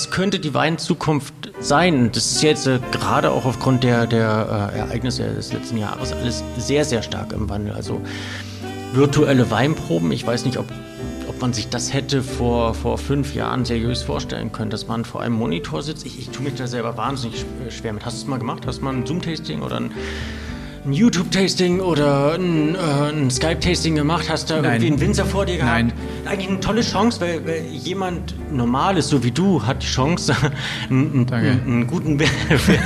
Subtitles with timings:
[0.00, 2.10] was könnte die Weinzukunft sein?
[2.10, 6.42] Das ist jetzt äh, gerade auch aufgrund der, der äh, Ereignisse des letzten Jahres alles
[6.56, 7.74] sehr, sehr stark im Wandel.
[7.74, 8.00] Also
[8.94, 10.64] virtuelle Weinproben, ich weiß nicht, ob,
[11.28, 15.20] ob man sich das hätte vor, vor fünf Jahren seriös vorstellen können, dass man vor
[15.20, 16.06] einem Monitor sitzt.
[16.06, 18.06] Ich, ich tue mich da selber wahnsinnig schwer mit.
[18.06, 18.66] Hast du es mal gemacht?
[18.66, 19.90] Hast du mal ein Zoom-Tasting oder ein
[20.90, 24.28] ein YouTube-Tasting oder ein, äh, ein Skype-Tasting gemacht?
[24.28, 25.72] Hast du irgendwie einen Winzer vor dir gehabt?
[25.72, 25.92] Nein.
[26.26, 30.34] Eigentlich eine tolle Chance, weil, weil jemand Normales, so wie du, hat die Chance,
[30.90, 32.18] einen, einen, einen guten,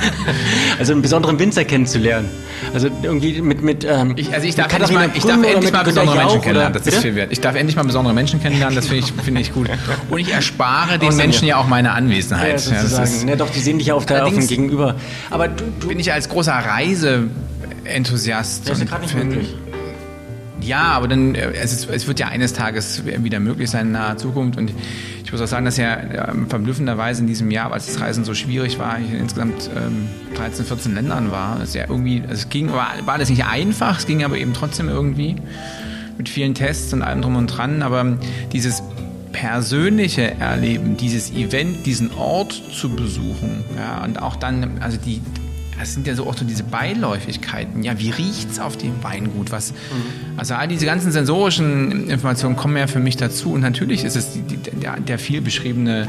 [0.79, 2.29] also einen besonderen Winzer kennenzulernen.
[2.73, 5.83] Also irgendwie mit, mit ähm, ich, also ich darf endlich mal, ich darf endlich mal
[5.83, 7.31] besondere Menschen kennenlernen, das ist viel wert.
[7.31, 9.67] Ich darf endlich mal besondere Menschen kennenlernen, das finde ich, find ich gut.
[10.09, 12.51] Und ich erspare den Menschen ja auch meine Anwesenheit.
[12.51, 13.27] Ja, sozusagen.
[13.27, 14.95] Ja, doch, die sehen dich ja auf, der, auf dem Gegenüber.
[15.31, 17.29] Aber du, du bin ich als großer Reise
[17.85, 18.69] Enthusiast.
[18.69, 19.55] Das ist ja gerade nicht möglich.
[20.61, 23.91] Ja, aber dann, äh, es, ist, es, wird ja eines Tages wieder möglich sein in
[23.91, 24.57] naher Zukunft.
[24.57, 24.71] Und
[25.23, 28.33] ich muss auch sagen, dass ja ähm, verblüffenderweise in diesem Jahr, als das Reisen so
[28.33, 31.61] schwierig war, ich in insgesamt ähm, 13, 14 Ländern war.
[31.61, 34.89] Es ja irgendwie, es ging, war, war das nicht einfach, es ging aber eben trotzdem
[34.89, 35.35] irgendwie
[36.17, 37.83] mit vielen Tests und allem drum und dran.
[37.83, 38.17] Aber
[38.51, 38.81] dieses
[39.33, 45.21] persönliche Erleben, dieses Event, diesen Ort zu besuchen, ja, und auch dann, also die,
[45.79, 47.83] das sind ja so auch so diese Beiläufigkeiten.
[47.83, 49.51] Ja, wie riecht's auf dem Weingut?
[49.51, 50.37] Was, mhm.
[50.37, 53.51] Also all diese ganzen sensorischen Informationen kommen ja für mich dazu.
[53.53, 56.07] Und natürlich ist es die, die, der, der viel beschriebene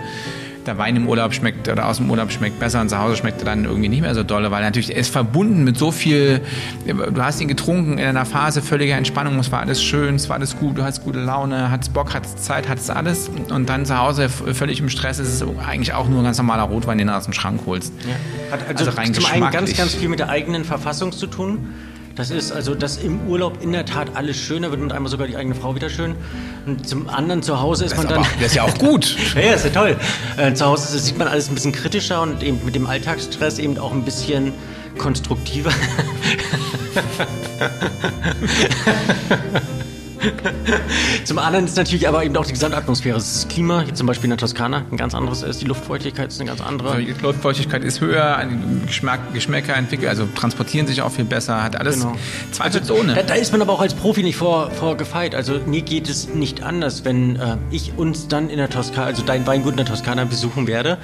[0.66, 3.40] der Wein im Urlaub schmeckt oder aus dem Urlaub schmeckt besser und zu Hause schmeckt
[3.40, 6.40] er dann irgendwie nicht mehr so dolle, weil natürlich er ist verbunden mit so viel,
[6.86, 10.36] du hast ihn getrunken in einer Phase völliger Entspannung, es war alles schön, es war
[10.36, 13.98] alles gut, du hast gute Laune, hattest Bock, hattest Zeit, hattest alles und dann zu
[13.98, 17.14] Hause völlig im Stress ist es eigentlich auch nur ein ganz normaler Rotwein, den du
[17.14, 17.92] aus dem Schrank holst.
[18.06, 18.52] Ja.
[18.52, 21.74] Hat also, also rein zum einen ganz, ganz viel mit der eigenen Verfassung zu tun
[22.16, 25.26] das ist also, dass im Urlaub in der Tat alles schöner wird und einmal sogar
[25.26, 26.14] die eigene Frau wieder schön.
[26.64, 28.18] Und zum anderen zu Hause ist das man dann.
[28.20, 29.16] Aber, das ist ja auch gut.
[29.34, 29.96] ja, ja, ist ja toll.
[30.38, 33.76] Äh, zu Hause sieht man alles ein bisschen kritischer und eben mit dem Alltagsstress eben
[33.78, 34.54] auch ein bisschen
[34.96, 35.70] konstruktiver.
[41.24, 43.16] zum anderen ist natürlich aber eben auch die Gesamtatmosphäre.
[43.16, 45.60] Das Klima, hier zum Beispiel in der Toskana, ein ganz anderes ist.
[45.60, 46.92] Die Luftfeuchtigkeit ist eine ganz andere.
[46.92, 48.46] Also die Luftfeuchtigkeit ist höher,
[48.86, 52.16] Geschmack, Geschmäcker entwickeln, also transportieren sich auch viel besser, hat alles genau.
[52.52, 53.14] zweifelsohne.
[53.14, 55.34] Also, da, da, ist man aber auch als Profi nicht vor, vor gefeit.
[55.34, 59.22] Also mir geht es nicht anders, wenn äh, ich uns dann in der Toskana, also
[59.22, 60.98] dein Weingut in der Toskana besuchen werde,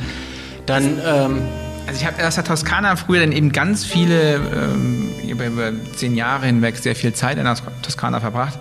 [0.67, 0.99] dann...
[1.05, 1.43] Ähm,
[1.84, 6.15] also ich habe aus der Toskana früher dann eben ganz viele, ähm, über, über zehn
[6.15, 8.56] Jahre hinweg sehr viel Zeit in der Toskana verbracht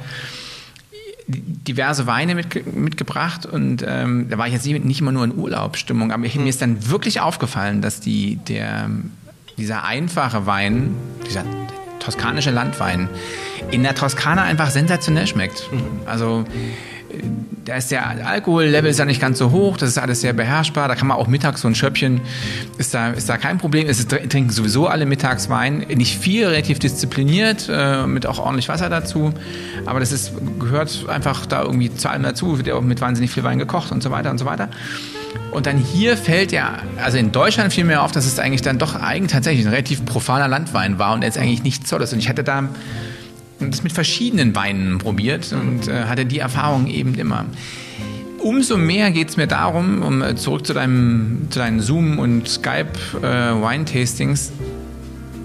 [1.31, 5.35] diverse Weine mit, mitgebracht und ähm, da war ich jetzt nicht, nicht immer nur in
[5.35, 6.43] Urlaubsstimmung, aber mhm.
[6.43, 8.89] mir ist dann wirklich aufgefallen, dass die, der,
[9.57, 10.95] dieser einfache Wein,
[11.27, 11.43] dieser
[11.99, 13.09] toskanische Landwein,
[13.69, 15.71] in der Toskana einfach sensationell schmeckt.
[15.71, 15.81] Mhm.
[16.05, 16.45] Also
[17.65, 20.87] da ist der Alkohollevel ist ja nicht ganz so hoch, das ist alles sehr beherrschbar.
[20.87, 22.21] Da kann man auch mittags so ein Schöppchen,
[22.77, 23.87] ist da, ist da kein Problem.
[23.87, 25.85] Es ist, trinken sowieso alle mittags Wein.
[25.93, 29.31] Nicht viel, relativ diszipliniert, äh, mit auch ordentlich Wasser dazu.
[29.85, 33.31] Aber das ist, gehört einfach da irgendwie zu allem dazu, wird ja auch mit wahnsinnig
[33.31, 34.69] viel Wein gekocht und so weiter und so weiter.
[35.51, 38.79] Und dann hier fällt ja, also in Deutschland fiel mir auf, dass es eigentlich dann
[38.79, 42.11] doch eigentlich tatsächlich ein relativ profaner Landwein war und jetzt eigentlich nichts Tolles.
[42.13, 42.69] Und ich hatte da
[43.69, 47.45] das mit verschiedenen Weinen probiert und äh, hatte die Erfahrung eben immer.
[48.39, 52.47] Umso mehr geht es mir darum, um äh, zurück zu, deinem, zu deinen Zoom- und
[52.47, 54.51] Skype-Wine-Tastings, äh,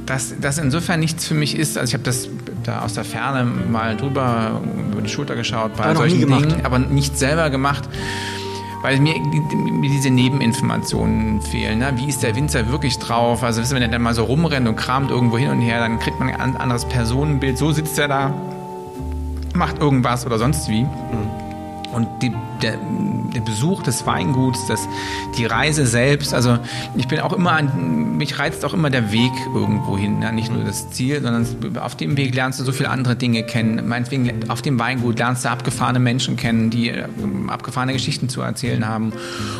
[0.06, 1.76] dass das insofern nichts für mich ist.
[1.76, 2.30] Also ich habe das
[2.64, 4.62] da aus der Ferne mal drüber
[4.92, 7.86] über die Schulter geschaut bei solchen Dingen, aber nicht selber gemacht
[8.86, 11.80] weil mir, diese Nebeninformationen fehlen.
[11.80, 11.90] Ne?
[11.96, 13.42] Wie ist der Winzer wirklich drauf?
[13.42, 16.20] Also wenn er dann mal so rumrennt und kramt irgendwo hin und her, dann kriegt
[16.20, 17.58] man ein anderes Personenbild.
[17.58, 18.32] So sitzt er da,
[19.54, 20.84] macht irgendwas oder sonst wie.
[20.84, 20.90] Mhm.
[21.92, 22.32] Und die,
[22.62, 22.78] der,
[23.36, 24.88] der, Besuch des Weinguts, das,
[25.36, 26.58] die Reise selbst, also
[26.96, 30.32] ich bin auch immer, an, mich reizt auch immer der Weg irgendwo hin, ja?
[30.32, 31.46] nicht nur das Ziel, sondern
[31.78, 33.86] auf dem Weg lernst du so viele andere Dinge kennen.
[33.88, 37.06] Meinetwegen auf dem Weingut lernst du abgefahrene Menschen kennen, die äh,
[37.48, 39.12] abgefahrene Geschichten zu erzählen haben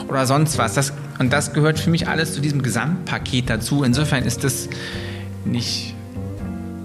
[0.09, 0.75] oder sonst was.
[0.75, 3.83] Das, und das gehört für mich alles zu diesem Gesamtpaket dazu.
[3.83, 4.69] Insofern ist das
[5.45, 5.95] nicht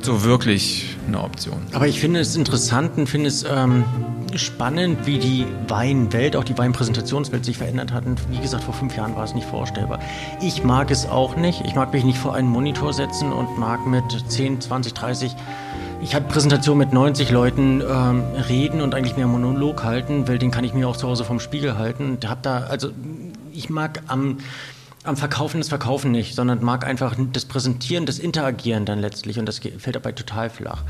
[0.01, 1.61] so wirklich eine Option.
[1.73, 3.83] Aber ich finde es interessant und finde es ähm,
[4.37, 8.05] spannend, wie die Weinwelt, auch die Weinpräsentationswelt sich verändert hat.
[8.05, 9.99] Und wie gesagt, vor fünf Jahren war es nicht vorstellbar.
[10.41, 11.61] Ich mag es auch nicht.
[11.65, 15.35] Ich mag mich nicht vor einen Monitor setzen und mag mit 10, 20, 30
[16.03, 20.49] ich hatte Präsentation mit 90 Leuten ähm, reden und eigentlich mehr Monolog halten, weil den
[20.49, 22.13] kann ich mir auch zu Hause vom Spiegel halten.
[22.13, 22.89] Und hab da, also
[23.53, 24.39] ich mag am
[25.03, 29.47] am Verkaufen das Verkaufen nicht, sondern mag einfach das Präsentieren, das Interagieren dann letztlich und
[29.47, 30.83] das fällt dabei total flach.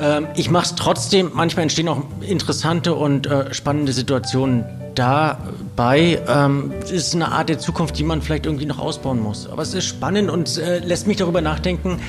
[0.00, 1.30] Ähm, ich mache es trotzdem.
[1.34, 4.64] Manchmal entstehen auch interessante und äh, spannende Situationen
[4.94, 6.20] dabei.
[6.26, 9.48] Ähm, ist eine Art der Zukunft, die man vielleicht irgendwie noch ausbauen muss.
[9.48, 12.00] Aber es ist spannend und äh, lässt mich darüber nachdenken,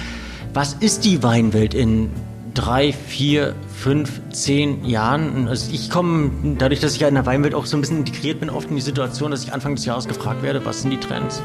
[0.53, 2.09] was ist die Weinwelt in
[2.53, 5.47] drei, vier, fünf, zehn Jahren.
[5.47, 8.39] Also ich komme, dadurch, dass ich ja in der Weinwelt auch so ein bisschen integriert
[8.39, 10.97] bin, oft in die Situation, dass ich Anfang des Jahres gefragt werde, was sind die
[10.97, 11.41] Trends?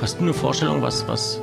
[0.00, 1.40] Hast du eine Vorstellung, was, was,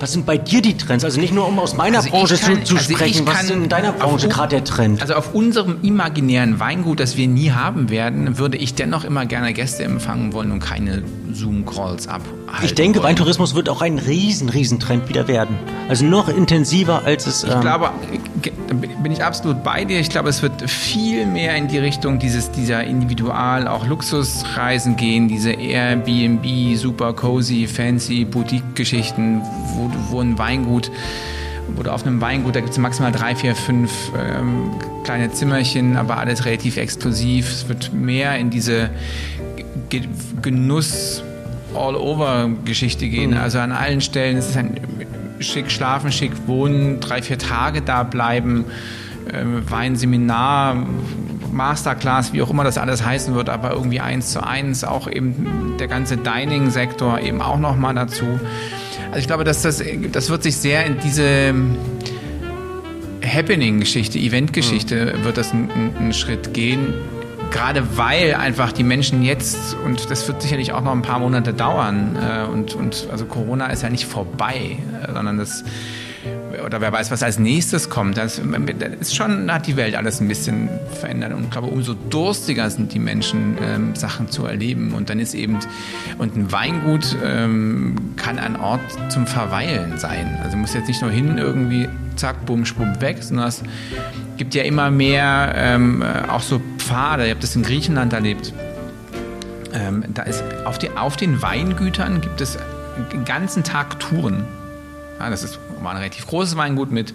[0.00, 1.04] was sind bei dir die Trends?
[1.04, 3.50] Also nicht nur, um aus meiner also Branche kann, zu, zu also sprechen, was ist
[3.50, 5.00] in deiner Branche gerade der Trend?
[5.00, 9.52] Also auf unserem imaginären Weingut, das wir nie haben werden, würde ich dennoch immer gerne
[9.52, 11.02] Gäste empfangen wollen und keine
[11.32, 12.42] Zoom-Calls abhalten.
[12.62, 13.10] Ich denke, wollen.
[13.10, 15.56] Weintourismus wird auch ein riesen, riesen Trend wieder werden.
[15.88, 17.44] Also noch intensiver, als es...
[17.44, 17.90] Ähm ich glaube,
[19.02, 20.00] bin ich absolut bei dir.
[20.00, 25.28] Ich glaube, es wird viel mehr in die Richtung dieses, dieser Individual, auch Luxusreisen gehen,
[25.28, 29.42] diese Airbnb, super cozy, fancy Boutique-Geschichten,
[29.74, 30.90] wo, wo ein Weingut
[31.76, 34.70] oder auf einem Weingut, da gibt es maximal drei, vier, fünf ähm,
[35.04, 37.50] kleine Zimmerchen, aber alles relativ exklusiv.
[37.50, 38.90] Es wird mehr in diese
[40.42, 41.22] Genuss
[41.74, 43.30] All-Over-Geschichte gehen.
[43.30, 43.36] Mhm.
[43.38, 44.80] Also an allen Stellen ist es ein
[45.40, 48.64] schick schlafen, schick wohnen, drei, vier Tage da bleiben,
[49.26, 50.86] äh, Weinseminar,
[51.50, 55.76] Masterclass, wie auch immer das alles heißen wird, aber irgendwie eins zu eins, auch eben
[55.78, 58.40] der ganze Dining-Sektor eben auch nochmal dazu.
[59.12, 61.54] Also ich glaube, dass das, das wird sich sehr in diese
[63.22, 65.24] Happening-Geschichte, Event-Geschichte mhm.
[65.24, 66.94] wird das einen Schritt gehen.
[67.50, 71.52] Gerade weil einfach die Menschen jetzt, und das wird sicherlich auch noch ein paar Monate
[71.52, 75.62] dauern, äh, und, und also Corona ist ja nicht vorbei, äh, sondern das
[76.72, 78.16] oder wer weiß, was als nächstes kommt.
[78.16, 78.40] Das
[79.00, 81.34] ist schon, hat die Welt alles ein bisschen verändert.
[81.34, 84.94] Und ich glaube, umso durstiger sind die Menschen, ähm, Sachen zu erleben.
[84.94, 85.58] Und dann ist eben,
[86.16, 88.80] und ein Weingut ähm, kann ein Ort
[89.10, 90.38] zum Verweilen sein.
[90.42, 93.62] Also muss jetzt nicht nur hin irgendwie, zack, bumm, schwupp, weg, sondern es
[94.38, 97.24] gibt ja immer mehr ähm, auch so Pfade.
[97.24, 98.54] Ich habe das in Griechenland erlebt.
[99.74, 102.56] Ähm, da ist auf, die, auf den Weingütern gibt es
[103.12, 104.44] den ganzen Tag Touren.
[105.18, 107.14] Ja, das ist, war ein relativ großes Weingut mit,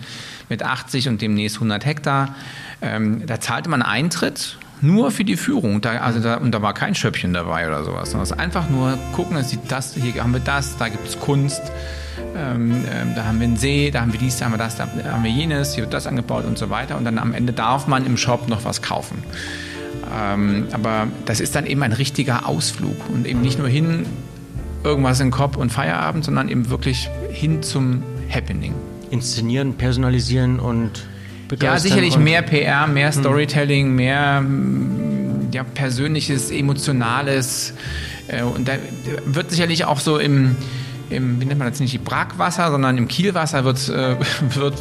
[0.49, 2.35] mit 80 und demnächst 100 Hektar.
[2.81, 5.81] Ähm, da zahlte man Eintritt nur für die Führung.
[5.81, 8.11] Da, also da, und da war kein Schöppchen dabei oder sowas.
[8.11, 9.37] Sondern es einfach nur gucken,
[9.67, 11.61] das, hier haben wir das, da gibt es Kunst.
[12.35, 14.75] Ähm, ähm, da haben wir einen See, da haben wir dies, da haben wir das,
[14.75, 16.97] da haben wir jenes, hier wird das angebaut und so weiter.
[16.97, 19.23] Und dann am Ende darf man im Shop noch was kaufen.
[20.15, 24.05] Ähm, aber das ist dann eben ein richtiger Ausflug und eben nicht nur hin,
[24.83, 28.73] irgendwas in Kopf und Feierabend, sondern eben wirklich hin zum Happening.
[29.09, 31.07] Inszenieren, personalisieren und
[31.47, 31.75] begeistern.
[31.75, 33.19] Ja, sicherlich mehr PR, mehr hm.
[33.19, 37.73] Storytelling, mehr mm, ja, persönliches, emotionales.
[38.27, 38.73] Äh, und da
[39.25, 40.55] wird sicherlich auch so im,
[41.09, 44.15] im wie nennt man das nicht, Brackwasser, sondern im Kielwasser wird, äh,
[44.55, 44.75] wird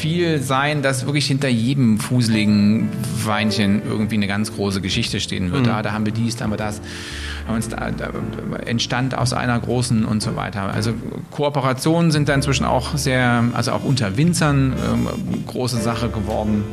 [0.00, 2.88] viel sein, dass wirklich hinter jedem fuseligen
[3.24, 5.62] Weinchen irgendwie eine ganz große Geschichte stehen wird.
[5.62, 5.66] Mhm.
[5.66, 6.80] Da, da haben wir dies, da haben wir das.
[8.66, 10.72] Entstand aus einer großen und so weiter.
[10.72, 10.92] Also
[11.30, 15.08] Kooperationen sind da inzwischen auch sehr, also auch unter Winzern ähm,
[15.46, 16.64] große Sache geworden.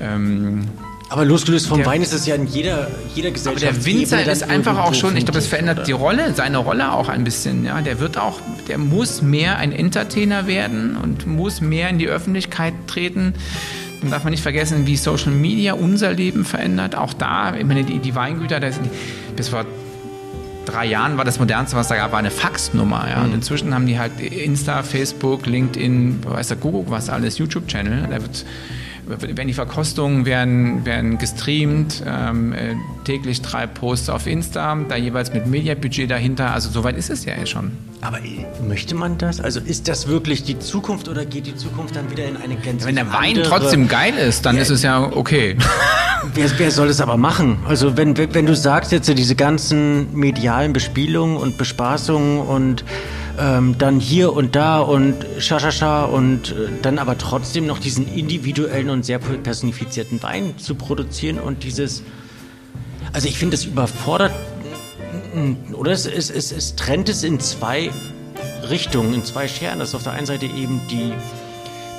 [0.00, 0.68] Ähm,
[1.10, 3.66] aber losgelöst vom der, Wein ist es ja in jeder, jeder Gesellschaft.
[3.66, 5.86] Aber der Winzer ist einfach auch schon, ich glaube, das verändert oder?
[5.86, 7.64] die Rolle, seine Rolle auch ein bisschen.
[7.64, 12.08] Ja, der wird auch, der muss mehr ein Entertainer werden und muss mehr in die
[12.08, 13.34] Öffentlichkeit treten.
[14.00, 16.94] Dann darf man nicht vergessen, wie Social Media unser Leben verändert.
[16.94, 18.78] Auch da, ich meine, die, die Weingüter, das,
[19.36, 19.64] bis vor
[20.64, 23.08] drei Jahren war das modernste, was da gab, war eine Faxnummer.
[23.08, 23.18] Ja?
[23.18, 23.24] Mhm.
[23.24, 28.08] Und inzwischen haben die halt Insta, Facebook, LinkedIn, weiß der Google, was alles, YouTube-Channel.
[28.10, 28.44] Da wird
[29.08, 32.74] werden die Verkostungen werden, werden gestreamt, ähm, äh,
[33.04, 36.52] täglich drei Posts auf Insta, da jeweils mit Mediabudget dahinter.
[36.52, 37.72] Also soweit ist es ja schon.
[38.00, 39.40] Aber äh, möchte man das?
[39.40, 42.84] Also ist das wirklich die Zukunft oder geht die Zukunft dann wieder in eine ganz
[42.84, 45.56] Wenn der Wein trotzdem geil ist, dann ja, ist es ja okay.
[46.34, 47.58] Wer, wer, soll das aber machen?
[47.66, 52.84] Also wenn, wenn du sagst jetzt diese ganzen medialen Bespielungen und Bespaßungen und
[53.38, 58.90] ähm, dann hier und da und schascha und äh, dann aber trotzdem noch diesen individuellen
[58.90, 62.02] und sehr personifizierten Wein zu produzieren und dieses,
[63.12, 64.32] also ich finde, das überfordert,
[65.72, 67.90] oder es, es, es, es trennt es in zwei
[68.68, 69.78] Richtungen, in zwei Scheren.
[69.78, 71.12] Dass es auf der einen Seite eben die,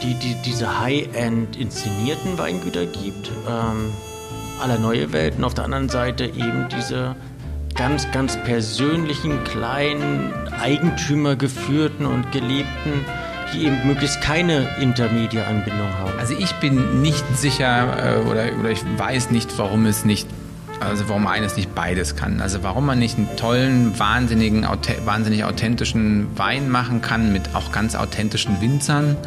[0.03, 3.91] die, die diese High-End inszenierten Weingüter gibt, ähm,
[4.60, 7.15] aller neue Welten, auf der anderen Seite eben diese
[7.79, 13.05] ganz, ganz persönlichen, kleinen, eigentümergeführten und gelebten,
[13.53, 16.12] die eben möglichst keine Intermedia-Anbindung haben.
[16.19, 20.27] Also ich bin nicht sicher äh, oder, oder ich weiß nicht, warum es nicht
[20.81, 22.41] also warum eines nicht beides kann.
[22.41, 24.67] Also warum man nicht einen tollen, wahnsinnigen,
[25.05, 29.17] wahnsinnig authentischen Wein machen kann mit auch ganz authentischen Winzern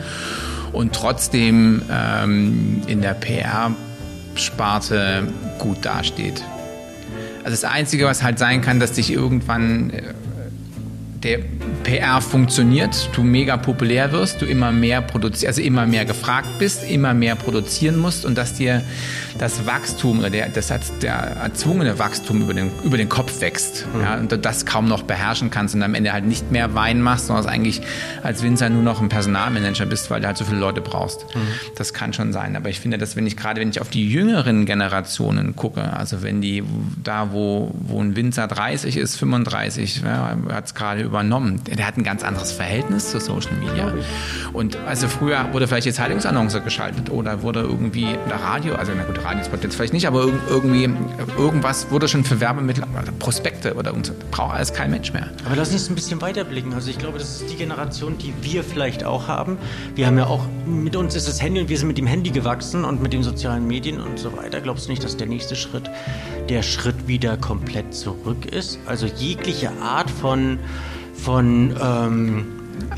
[0.72, 3.74] und trotzdem ähm, in der PR-Sparte
[5.58, 6.42] gut dasteht.
[7.44, 10.02] Also das Einzige, was halt sein kann, dass dich irgendwann äh,
[11.22, 11.38] der
[11.84, 16.88] PR funktioniert, du mega populär wirst, du immer mehr produzierst, also immer mehr gefragt bist,
[16.88, 18.82] immer mehr produzieren musst und dass dir
[19.38, 24.00] das Wachstum oder der, das, der erzwungene Wachstum über den, über den Kopf wächst mhm.
[24.00, 27.26] ja, und das kaum noch beherrschen kannst und am Ende halt nicht mehr Wein machst,
[27.26, 27.80] sondern eigentlich
[28.22, 31.24] als Winzer nur noch ein Personalmanager bist, weil du halt so viele Leute brauchst.
[31.34, 31.40] Mhm.
[31.76, 32.56] Das kann schon sein.
[32.56, 36.22] Aber ich finde, dass wenn ich gerade, wenn ich auf die jüngeren Generationen gucke, also
[36.22, 36.62] wenn die
[37.02, 41.98] da, wo, wo ein Winzer 30 ist, 35, ja, hat es gerade übernommen, der hat
[41.98, 43.92] ein ganz anderes Verhältnis zu Social Media.
[44.54, 49.04] Und also früher wurde vielleicht die Zeitungsannonce geschaltet oder wurde irgendwie der Radio, also na
[49.04, 50.88] gut, Radiospot jetzt vielleicht nicht, aber irgendwie
[51.36, 52.84] irgendwas wurde schon für Werbemittel,
[53.18, 54.14] Prospekte oder so.
[54.30, 55.28] Braucht alles kein Mensch mehr.
[55.44, 56.72] Aber lass uns ein bisschen weiterblicken.
[56.72, 59.58] Also ich glaube, das ist die Generation, die wir vielleicht auch haben.
[59.94, 62.30] Wir haben ja auch, mit uns ist das Handy und wir sind mit dem Handy
[62.30, 64.62] gewachsen und mit den sozialen Medien und so weiter.
[64.62, 65.90] Glaubst du nicht, dass der nächste Schritt
[66.48, 68.78] der Schritt wieder komplett zurück ist?
[68.86, 70.58] Also jegliche Art von,
[71.22, 72.46] von ähm,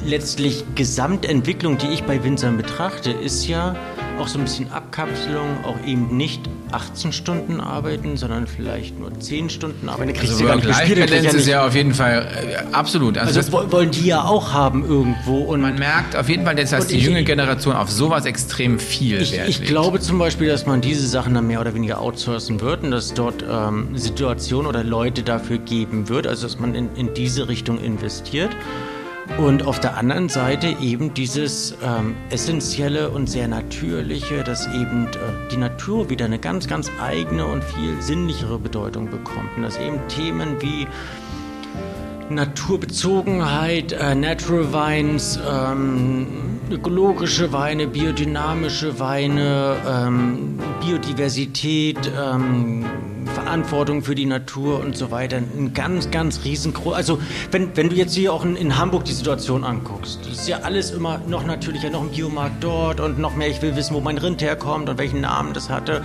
[0.04, 3.76] letztlich Gesamtentwicklung, die ich bei Winzern betrachte, ist ja
[4.18, 6.42] auch so ein bisschen Abkapselung, auch eben nicht
[6.72, 10.14] 18 Stunden arbeiten, sondern vielleicht nur 10 Stunden arbeiten.
[10.14, 13.16] Da also Work-Life-Balance ist ja auf jeden Fall äh, absolut.
[13.18, 15.38] Also, also das wollen die ja auch haben irgendwo.
[15.42, 19.32] Und man merkt auf jeden Fall, dass die junge Generation auf sowas extrem viel ich,
[19.32, 19.70] Wert Ich legt.
[19.70, 23.14] glaube zum Beispiel, dass man diese Sachen dann mehr oder weniger outsourcen wird und dass
[23.14, 27.78] dort ähm, Situationen oder Leute dafür geben wird, also dass man in, in diese Richtung
[27.78, 28.50] investiert.
[29.38, 35.48] Und auf der anderen Seite eben dieses ähm, Essentielle und sehr Natürliche, dass eben äh,
[35.50, 39.56] die Natur wieder eine ganz, ganz eigene und viel sinnlichere Bedeutung bekommt.
[39.56, 40.86] Und dass eben Themen wie
[42.30, 46.26] Naturbezogenheit, äh, Natural Wines, ähm,
[46.70, 52.84] ökologische Weine, biodynamische Weine, ähm, Biodiversität, ähm,
[53.34, 55.36] Verantwortung für die Natur und so weiter.
[55.36, 56.94] Ein ganz, ganz riesengroß.
[56.94, 60.48] Also, wenn, wenn du jetzt hier auch in, in, Hamburg die Situation anguckst, das ist
[60.48, 63.48] ja alles immer noch natürlicher, noch ein Biomarkt dort und noch mehr.
[63.48, 66.02] Ich will wissen, wo mein Rind herkommt und welchen Namen das hatte.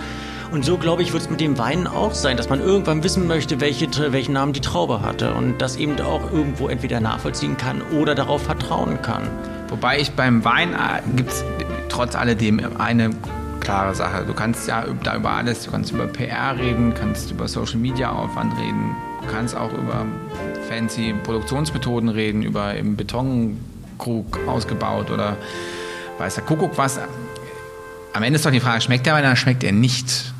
[0.52, 3.28] Und so, glaube ich, wird es mit dem Weinen auch sein, dass man irgendwann wissen
[3.28, 7.82] möchte, welche, welchen Namen die Traube hatte und das eben auch irgendwo entweder nachvollziehen kann
[8.00, 9.28] oder darauf vertrauen kann.
[9.68, 11.44] Wobei ich beim Wein äh, gibt es
[11.88, 13.10] trotz alledem eine
[13.70, 14.24] klare Sache.
[14.26, 18.10] Du kannst ja da über alles, du kannst über PR reden, kannst über Social Media
[18.10, 20.04] Aufwand reden, du kannst auch über
[20.68, 25.36] fancy Produktionsmethoden reden, über im Betonkrug ausgebaut oder
[26.18, 26.98] weiß der Kuckuck was.
[28.12, 30.34] Am Ende ist doch die Frage, schmeckt der Wein oder schmeckt er nicht?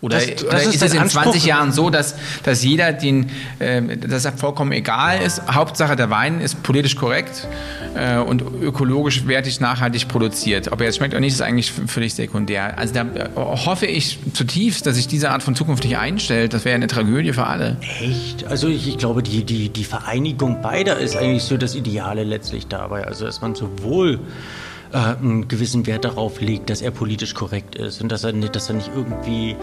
[0.00, 1.22] Oder, das, oder das ist, ist es in Anspruch.
[1.24, 2.14] 20 Jahren so, dass,
[2.44, 5.42] dass jeder den, äh, dass er vollkommen egal ist?
[5.50, 7.48] Hauptsache der Wein ist politisch korrekt
[7.96, 10.70] äh, und ökologisch wertig nachhaltig produziert.
[10.70, 12.78] Ob er jetzt schmeckt oder nicht, ist eigentlich völlig sekundär.
[12.78, 16.54] Also da äh, hoffe ich zutiefst, dass sich diese Art von Zukunft nicht einstellt.
[16.54, 17.76] Das wäre eine Tragödie für alle.
[18.00, 18.46] Echt?
[18.46, 22.68] Also ich, ich glaube, die, die, die Vereinigung beider ist eigentlich so das Ideale letztlich
[22.68, 23.04] dabei.
[23.04, 24.20] Also dass man sowohl
[24.92, 28.54] äh, einen gewissen Wert darauf legt, dass er politisch korrekt ist und dass er, nicht,
[28.54, 29.56] dass er nicht irgendwie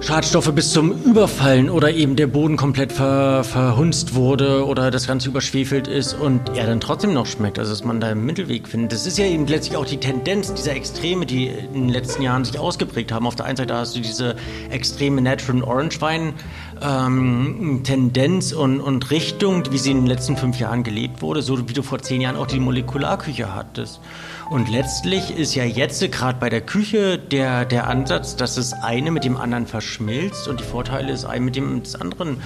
[0.00, 5.28] Schadstoffe bis zum Überfallen oder eben der Boden komplett ver, verhunzt wurde oder das Ganze
[5.28, 7.58] überschwefelt ist und er dann trotzdem noch schmeckt.
[7.58, 8.92] Also dass man da einen Mittelweg findet.
[8.92, 12.44] Das ist ja eben letztlich auch die Tendenz dieser Extreme, die in den letzten Jahren
[12.44, 13.26] sich ausgeprägt haben.
[13.26, 14.36] Auf der einen Seite hast du diese
[14.70, 16.34] extreme Natural Orange Wein
[16.80, 21.68] ähm, Tendenz und, und Richtung, wie sie in den letzten fünf Jahren gelebt wurde, so
[21.68, 24.00] wie du vor zehn Jahren auch die Molekularküche hattest.
[24.48, 29.10] Und letztlich ist ja jetzt gerade bei der Küche der, der Ansatz, dass das eine
[29.10, 32.40] mit dem anderen verschmilzt und die Vorteile des einen mit dem des anderen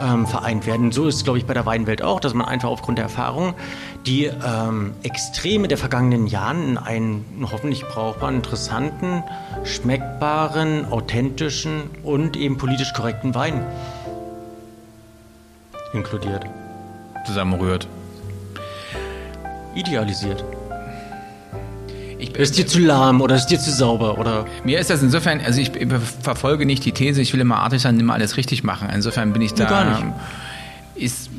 [0.00, 0.92] ähm, vereint werden.
[0.92, 3.54] So ist es, glaube ich, bei der Weinwelt auch, dass man einfach aufgrund der Erfahrung
[4.06, 9.24] die ähm, Extreme der vergangenen Jahren in einen hoffentlich brauchbaren, interessanten,
[9.64, 13.66] schmeckbaren, authentischen und eben politisch korrekten Wein
[15.92, 16.46] inkludiert.
[17.26, 17.88] Zusammenrührt.
[19.74, 20.44] Idealisiert.
[22.20, 24.46] Ich, ist dir zu lahm oder ist dir zu sauber oder?
[24.64, 25.72] Mir ist das insofern, also ich
[26.22, 28.88] verfolge nicht die These, ich will immer artig sein, immer alles richtig machen.
[28.92, 29.64] Insofern bin ich da.
[29.64, 30.04] Gar nicht.
[30.96, 31.30] Ist,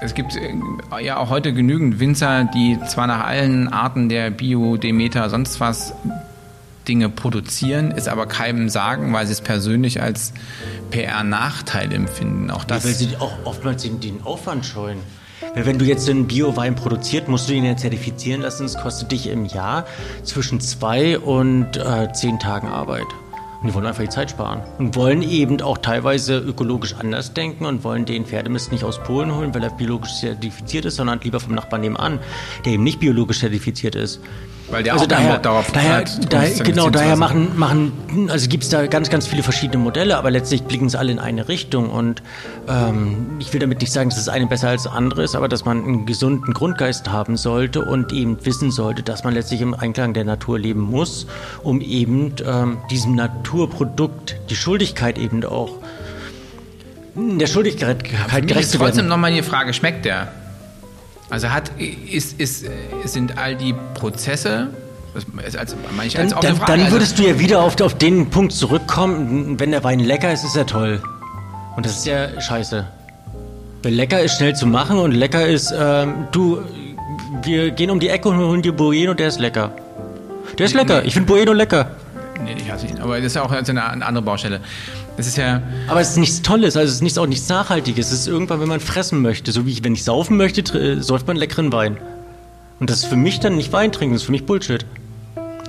[0.00, 4.78] es gibt äh, ja auch heute genügend Winzer, die zwar nach allen Arten der Bio,
[4.78, 5.92] Demeter, sonst was
[6.88, 10.32] Dinge produzieren, es aber keinem sagen, weil sie es persönlich als
[10.90, 12.50] PR-Nachteil empfinden.
[12.50, 12.84] Auch das.
[12.84, 14.98] Ja, weil sie auch oftmals den, den Aufwand scheuen.
[15.54, 18.66] Wenn du jetzt einen Bio-Wein produziert, musst du ihn ja zertifizieren lassen.
[18.66, 19.86] Es kostet dich im Jahr
[20.22, 23.06] zwischen zwei und äh, zehn Tagen Arbeit.
[23.60, 24.62] Und die wollen einfach die Zeit sparen.
[24.78, 29.34] Und wollen eben auch teilweise ökologisch anders denken und wollen den Pferdemist nicht aus Polen
[29.34, 32.20] holen, weil er biologisch zertifiziert ist, sondern lieber vom Nachbarn nebenan,
[32.64, 34.20] der eben nicht biologisch zertifiziert ist.
[34.70, 38.62] Weil der also auch daher, darauf daher, hat, daher, genau, daher machen, machen, also gibt
[38.62, 41.90] es da ganz, ganz viele verschiedene Modelle, aber letztlich blicken sie alle in eine Richtung.
[41.90, 42.22] Und
[42.68, 45.48] ähm, ich will damit nicht sagen, dass das eine besser als das andere ist, aber
[45.48, 49.74] dass man einen gesunden Grundgeist haben sollte und eben wissen sollte, dass man letztlich im
[49.74, 51.26] Einklang der Natur leben muss,
[51.62, 55.78] um eben ähm, diesem Naturprodukt die Schuldigkeit eben auch
[57.16, 59.08] der Schuldigkeit gerecht zu trotzdem werden.
[59.08, 60.28] nochmal die Frage, schmeckt der?
[61.30, 62.66] Also hat, ist, ist,
[63.04, 64.68] sind all die Prozesse,
[65.14, 65.76] das als,
[66.14, 69.82] Dann, dann, dann also- würdest du ja wieder auf, auf den Punkt zurückkommen, wenn der
[69.84, 71.00] Wein lecker ist, ist er toll.
[71.76, 72.86] Und das ist ja scheiße.
[73.82, 76.58] Weil lecker ist schnell zu machen und lecker ist, ähm, du,
[77.42, 79.72] wir gehen um die Ecke und holen dir Bueno, der ist lecker.
[80.58, 81.04] Der ist lecker.
[81.04, 81.92] Ich finde Bueno lecker.
[82.44, 82.98] Nee, ich hasse ihn.
[83.00, 84.60] Aber das ist ja auch eine andere Baustelle.
[85.20, 85.60] Das ist ja.
[85.86, 88.10] Aber es ist nichts Tolles, also es ist nichts, auch nichts Nachhaltiges.
[88.10, 89.52] Es ist irgendwann, wenn man fressen möchte.
[89.52, 91.98] So wie ich, wenn ich saufen möchte, äh, säuft man leckeren Wein.
[92.78, 94.86] Und das ist für mich dann nicht Wein trinken, das ist für mich Bullshit.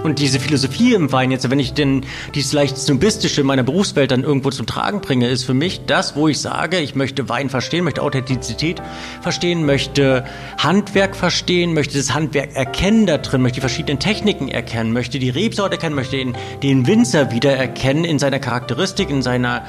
[0.03, 2.03] Und diese Philosophie im Wein jetzt, wenn ich denn
[2.33, 6.15] dieses leicht Snobistische in meiner Berufswelt dann irgendwo zum Tragen bringe, ist für mich das,
[6.15, 8.81] wo ich sage, ich möchte Wein verstehen, möchte Authentizität
[9.21, 10.25] verstehen, möchte
[10.57, 15.29] Handwerk verstehen, möchte das Handwerk erkennen da drin, möchte die verschiedenen Techniken erkennen, möchte die
[15.29, 19.65] Rebsorte erkennen, möchte den, den Winzer wieder erkennen in seiner Charakteristik, in seiner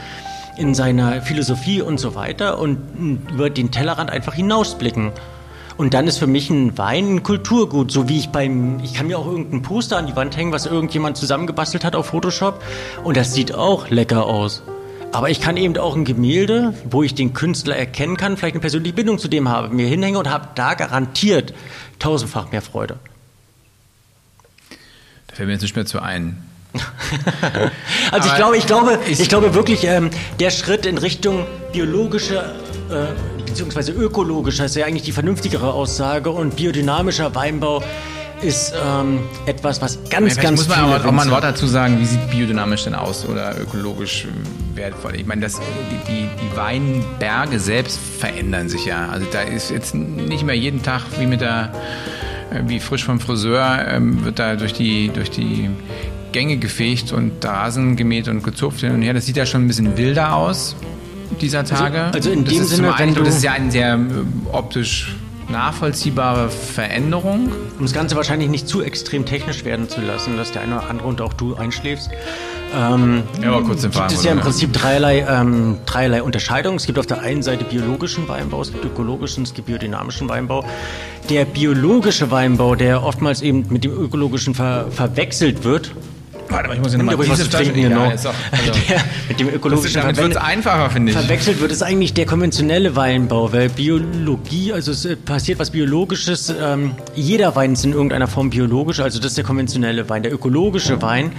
[0.56, 2.78] in seiner Philosophie und so weiter und
[3.32, 5.12] über den Tellerrand einfach hinausblicken.
[5.82, 9.08] Und dann ist für mich ein Wein ein Kulturgut, so wie ich beim, ich kann
[9.08, 12.62] mir auch irgendein Poster an die Wand hängen, was irgendjemand zusammengebastelt hat auf Photoshop
[13.02, 14.62] und das sieht auch lecker aus.
[15.10, 18.60] Aber ich kann eben auch ein Gemälde, wo ich den Künstler erkennen kann, vielleicht eine
[18.60, 21.52] persönliche Bindung zu dem habe, mir hinhänge und habe da garantiert
[21.98, 23.00] tausendfach mehr Freude.
[25.26, 26.44] Da fällt mir jetzt nicht mehr zu ein.
[28.12, 32.54] Also ich glaube, ich glaube, ich- ich glaube wirklich, ähm, der Schritt in Richtung biologische
[32.90, 37.82] äh, beziehungsweise ökologischer ist ja eigentlich die vernünftigere Aussage und biodynamischer Weinbau
[38.40, 41.66] ist ähm, etwas, was ganz, Vielleicht ganz muss man auch, auch mal ein Wort dazu
[41.66, 44.26] sagen, wie sieht biodynamisch denn aus oder ökologisch
[44.74, 45.16] wertvoll?
[45.16, 49.08] Ich meine, das, die, die, die Weinberge selbst verändern sich ja.
[49.10, 51.72] Also da ist jetzt nicht mehr jeden Tag wie mit der,
[52.50, 55.68] äh, wie frisch vom Friseur, ähm, wird da durch die, durch die
[56.32, 59.12] Gänge gefegt und Rasen gemäht und gezupft hin und her.
[59.12, 60.74] Das sieht ja schon ein bisschen wilder aus
[61.40, 62.10] dieser Tage.
[62.12, 63.70] also in Und das dem ist zum Sinne, einen, wenn du- das ist ja eine
[63.70, 65.14] sehr ähm, optisch
[65.48, 67.48] nachvollziehbare Veränderung.
[67.78, 70.88] Um das Ganze wahrscheinlich nicht zu extrem technisch werden zu lassen, dass der eine oder
[70.88, 72.10] andere und auch du einschläfst.
[72.74, 76.76] Ähm, Ja, aber kurz den gibt es ja im Prinzip dreierlei, ähm, dreierlei Unterscheidungen.
[76.78, 80.64] Es gibt auf der einen Seite biologischen Weinbau, es gibt ökologischen, es gibt biodynamischen Weinbau.
[81.28, 85.92] Der biologische Weinbau, der oftmals eben mit dem ökologischen ver verwechselt wird,
[86.52, 87.64] Warte mal, ich muss dir nochmal diese Flasche...
[87.64, 88.04] trinken, genau.
[88.04, 91.12] Ja, ist auch, also, der, mit dem das ist, ökologischen damit wird es einfacher, finde
[91.12, 91.18] ich.
[91.18, 96.54] Verwechselt wird es eigentlich der konventionelle Weinbau, weil Biologie, also es äh, passiert was Biologisches,
[96.60, 100.22] ähm, jeder Wein ist in irgendeiner Form biologisch, also das ist der konventionelle Wein.
[100.22, 101.32] Der ökologische Wein,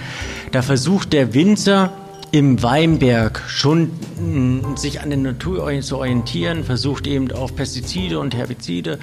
[0.52, 1.92] da versucht der Winzer
[2.34, 8.34] im Weinberg schon mh, sich an der Natur zu orientieren, versucht eben auf Pestizide und
[8.34, 8.98] Herbizide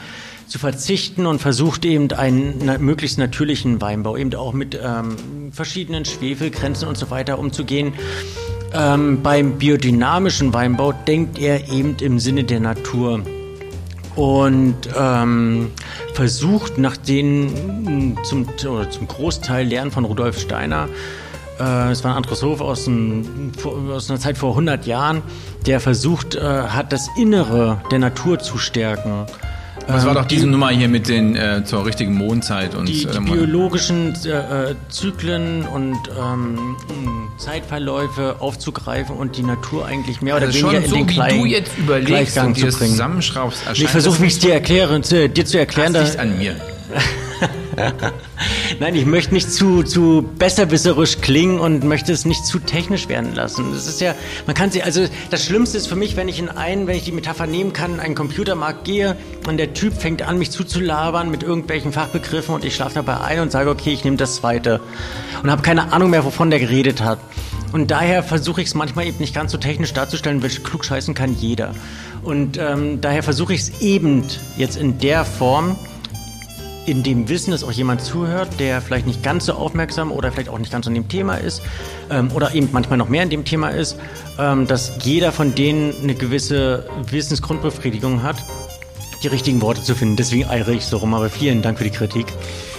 [0.47, 5.15] zu verzichten und versucht eben einen möglichst natürlichen Weinbau, eben auch mit ähm,
[5.53, 7.93] verschiedenen Schwefelgrenzen und so weiter umzugehen.
[8.73, 13.21] Ähm, beim biodynamischen Weinbau denkt er eben im Sinne der Natur
[14.17, 15.71] und ähm,
[16.15, 20.89] versucht nach den mh, zum, zum Großteil Lernen von Rudolf Steiner,
[21.91, 22.89] es war ein Anthroposoph aus,
[23.93, 25.21] aus einer Zeit vor 100 Jahren,
[25.65, 29.25] der versucht äh, hat, das Innere der Natur zu stärken.
[29.87, 33.05] Das war Ähm, doch diese Nummer hier mit den äh, zur richtigen Mondzeit und die,
[33.05, 36.77] die äh, biologischen äh, äh, Zyklen und ähm,
[37.37, 41.13] Zeitverläufe aufzugreifen und die Natur eigentlich mehr oder also weniger schon in so, den wie
[41.13, 42.91] kleinen du jetzt überlegst Gleichgang und dir zu bringen.
[42.91, 45.93] zusammenschraubst, Ich versuche, das wie ich es dir erkläre, zu, dir zu erklären.
[45.93, 46.55] das Da, liegt an mir.
[48.79, 53.35] nein, ich möchte nicht zu, zu besserwisserisch klingen und möchte es nicht zu technisch werden
[53.35, 53.71] lassen.
[53.73, 54.15] Das ist ja,
[54.45, 57.03] man kann sie, also das Schlimmste ist für mich, wenn ich in einen, wenn ich
[57.03, 59.15] die Metapher nehmen kann, in einen Computermarkt gehe
[59.47, 63.39] und der Typ fängt an, mich zuzulabern mit irgendwelchen Fachbegriffen und ich schlafe dabei ein
[63.39, 64.81] und sage, okay, ich nehme das zweite
[65.43, 67.19] und habe keine Ahnung mehr, wovon der geredet hat.
[67.71, 71.35] Und daher versuche ich es manchmal eben nicht ganz so technisch darzustellen, welche klugscheißen kann
[71.35, 71.73] jeder.
[72.21, 74.25] Und ähm, daher versuche ich es eben
[74.57, 75.77] jetzt in der Form,
[76.85, 80.49] in dem Wissen, dass auch jemand zuhört, der vielleicht nicht ganz so aufmerksam oder vielleicht
[80.49, 81.61] auch nicht ganz so in dem Thema ist
[82.09, 83.97] ähm, oder eben manchmal noch mehr in dem Thema ist,
[84.39, 88.37] ähm, dass jeder von denen eine gewisse Wissensgrundbefriedigung hat
[89.23, 90.15] die richtigen Worte zu finden.
[90.15, 91.13] Deswegen eire ich so rum.
[91.13, 92.25] Aber vielen Dank für die Kritik.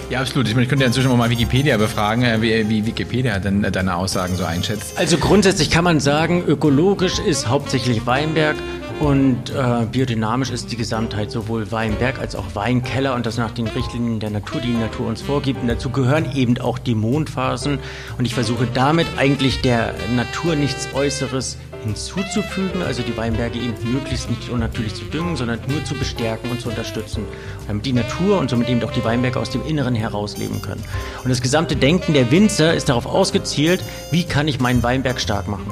[0.09, 0.47] Ja, absolut.
[0.47, 3.61] Ich, meine, ich könnte ja inzwischen auch mal Wikipedia befragen, äh, wie, wie Wikipedia denn
[3.61, 4.97] deine Aussagen so einschätzt.
[4.97, 8.57] Also grundsätzlich kann man sagen, ökologisch ist hauptsächlich Weinberg
[9.03, 13.67] und äh, biodynamisch ist die Gesamtheit sowohl Weinberg als auch Weinkeller und das nach den
[13.67, 15.61] Richtlinien der Natur, die die Natur uns vorgibt.
[15.61, 17.79] Und dazu gehören eben auch die Mondphasen.
[18.17, 24.29] Und ich versuche damit eigentlich der Natur nichts Äußeres hinzuzufügen, also die Weinberge eben möglichst
[24.29, 27.25] nicht unnatürlich zu düngen, sondern nur zu bestärken und zu unterstützen,
[27.67, 30.83] damit die Natur und somit eben auch die Weinberge aus dem Inneren herausleben können.
[31.25, 35.49] Und das gesamte Denken der Winzer ist darauf ausgezielt, wie kann ich meinen Weinberg stark
[35.49, 35.67] machen.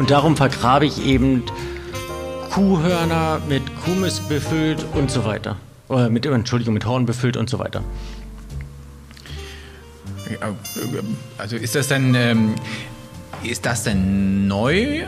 [0.00, 1.42] Und darum vergrabe ich eben
[2.50, 5.56] Kuhhörner mit Kuhmist befüllt und so weiter.
[5.88, 7.84] Oder mit, Entschuldigung, mit Horn befüllt und so weiter.
[11.36, 12.54] Also ist das dann, ähm,
[13.42, 15.04] ist das denn neu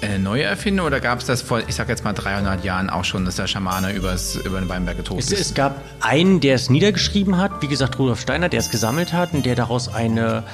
[0.00, 3.04] eine neue Erfindung oder gab es das vor, ich sag jetzt mal 300 Jahren auch
[3.04, 5.40] schon, dass der Schamane übers, über den Weinberg getobt es, ist?
[5.40, 9.32] Es gab einen, der es niedergeschrieben hat, wie gesagt Rudolf Steiner, der es gesammelt hat
[9.32, 10.44] und der daraus eine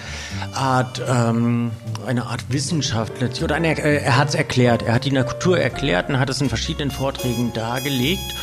[0.54, 1.72] Art, ähm,
[2.06, 5.58] eine Art Wissenschaft letztlich, oder eine, äh, er hat es erklärt, er hat die Natur
[5.58, 8.34] erklärt und hat es in verschiedenen Vorträgen dargelegt.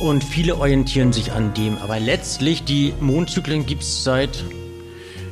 [0.00, 1.78] Und viele orientieren sich an dem.
[1.78, 4.44] Aber letztlich, die Mondzyklen gibt es seit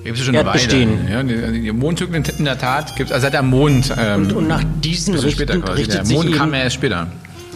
[0.04, 1.62] Gibt es schon eine Weile.
[1.62, 3.94] Ja, Mondzyklen in der Tat gibt es, also seit der Mond.
[3.96, 7.06] Ähm, und, und, nach diesen richten, richtet der Mond sich kam ja erst später.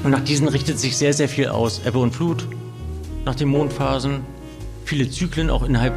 [0.04, 1.80] Und nach diesen richtet sich sehr, sehr viel aus.
[1.84, 2.46] Ebbe und Flut,
[3.24, 4.20] nach den Mondphasen,
[4.84, 5.94] viele Zyklen auch innerhalb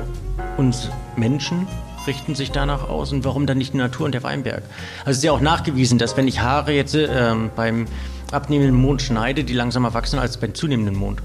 [0.58, 1.68] uns Menschen
[2.08, 3.12] richten sich danach aus.
[3.12, 4.64] Und warum dann nicht die Natur und der Weinberg?
[5.02, 7.86] Also es ist ja auch nachgewiesen, dass wenn ich Haare jetzt ähm, beim
[8.32, 11.22] abnehmenden Mond schneide, die langsamer wachsen als beim zunehmenden Mond.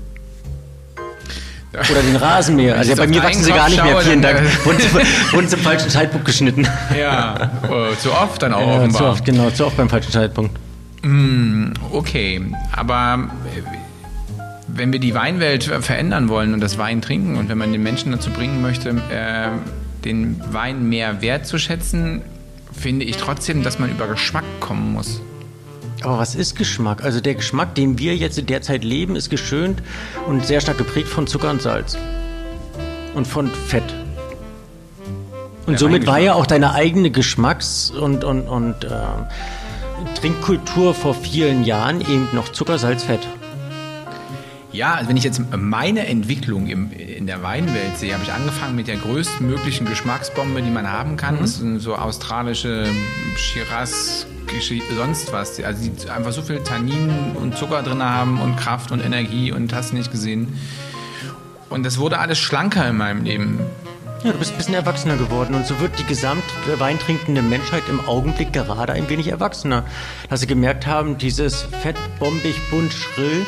[1.90, 2.76] Oder den Rasenmäher.
[2.76, 3.98] Also ja, bei mir wachsen sie gar nicht mehr.
[3.98, 4.40] Vielen Dank.
[5.32, 6.66] Wurden zum falschen Zeitpunkt geschnitten.
[6.96, 9.00] Ja, oh, zu oft dann auch ja, offenbar.
[9.00, 10.56] Zu oft, genau, zu oft beim falschen Zeitpunkt.
[11.02, 12.40] Mm, okay,
[12.72, 13.60] aber äh,
[14.68, 18.12] wenn wir die Weinwelt verändern wollen und das Wein trinken und wenn man den Menschen
[18.12, 19.48] dazu bringen möchte, äh,
[20.04, 22.22] den Wein mehr wertzuschätzen,
[22.72, 25.20] finde ich trotzdem, dass man über Geschmack kommen muss.
[26.04, 27.02] Aber was ist Geschmack?
[27.02, 29.82] Also der Geschmack, den wir jetzt in der Zeit leben, ist geschönt
[30.26, 31.96] und sehr stark geprägt von Zucker und Salz.
[33.14, 33.94] Und von Fett.
[35.66, 38.90] Und somit war ja auch deine eigene Geschmacks- und, und, und äh,
[40.20, 43.26] Trinkkultur vor vielen Jahren eben noch Zucker, Salz, Fett.
[44.72, 48.76] Ja, also wenn ich jetzt meine Entwicklung im, in der Weinwelt sehe, habe ich angefangen
[48.76, 51.36] mit der größtmöglichen Geschmacksbombe, die man haben kann.
[51.36, 51.40] Mhm.
[51.40, 52.90] Das sind so australische
[53.36, 54.26] Shiraz,
[54.60, 55.60] sonst was.
[55.62, 59.72] Also die einfach so viel Tannin und Zucker drin haben und Kraft und Energie und
[59.74, 60.58] hast nicht gesehen.
[61.70, 63.58] Und das wurde alles schlanker in meinem Leben.
[64.22, 66.44] Ja, du bist ein bisschen erwachsener geworden und so wird die gesamt
[66.78, 69.84] weintrinkende Menschheit im Augenblick gerade ein wenig erwachsener.
[70.30, 73.44] Dass sie gemerkt haben, dieses fett, bombig, bunt, schrill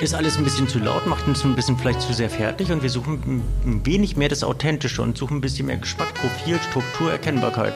[0.00, 2.82] ist alles ein bisschen zu laut, macht uns ein bisschen vielleicht zu sehr fertig und
[2.82, 7.12] wir suchen ein wenig mehr das Authentische und suchen ein bisschen mehr Geschmack, Profil, Struktur,
[7.12, 7.74] Erkennbarkeit.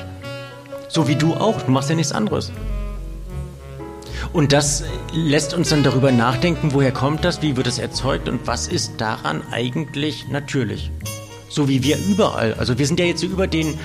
[0.90, 2.50] So wie du auch, du machst ja nichts anderes.
[4.33, 8.46] Und das lässt uns dann darüber nachdenken, woher kommt das, wie wird es erzeugt und
[8.46, 10.90] was ist daran eigentlich natürlich.
[11.48, 12.55] So wie wir überall.
[12.55, 13.79] Also wir sind ja jetzt über den,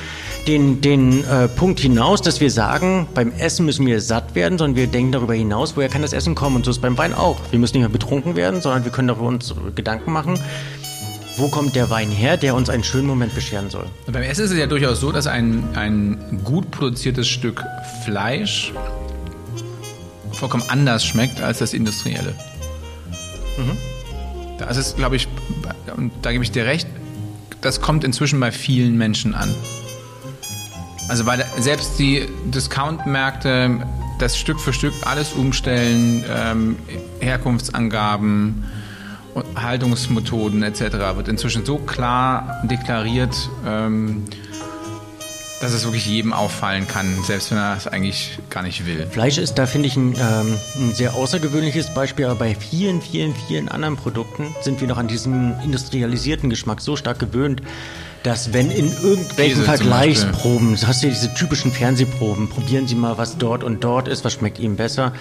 [0.48, 4.76] den, den äh, Punkt hinaus, dass wir sagen, beim Essen müssen wir satt werden, sondern
[4.76, 6.56] wir denken darüber hinaus, woher kann das Essen kommen.
[6.58, 7.38] Und so ist beim Wein auch.
[7.52, 10.40] Wir müssen nicht mehr betrunken werden, sondern wir können darüber uns Gedanken machen,
[11.38, 13.88] wo kommt der Wein her, der uns einen schönen Moment bescheren soll.
[14.06, 17.64] Und beim Essen ist es ja durchaus so, dass ein, ein gut produziertes Stück
[18.06, 18.74] Fleisch
[20.32, 22.34] vollkommen anders schmeckt als das industrielle.
[23.58, 23.78] Mhm.
[24.58, 25.28] Das ist, glaube ich,
[25.96, 26.88] und da gebe ich dir recht,
[27.62, 29.54] das kommt inzwischen bei vielen Menschen an.
[31.08, 33.86] Also weil selbst die Discount-Märkte
[34.20, 36.78] das Stück für Stück alles umstellen, ähm,
[37.20, 38.64] Herkunftsangaben,
[39.56, 40.82] Haltungsmethoden etc.
[41.16, 44.24] wird inzwischen so klar deklariert, ähm,
[45.62, 49.08] dass es wirklich jedem auffallen kann, selbst wenn er es eigentlich gar nicht will.
[49.10, 53.34] Fleisch ist da, finde ich, ein, ähm, ein, sehr außergewöhnliches Beispiel, aber bei vielen, vielen,
[53.48, 57.62] vielen anderen Produkten sind wir noch an diesem industrialisierten Geschmack so stark gewöhnt,
[58.24, 63.38] dass wenn in irgendwelchen Käse Vergleichsproben, hast du diese typischen Fernsehproben, probieren Sie mal, was
[63.38, 65.14] dort und dort ist, was schmeckt Ihnen besser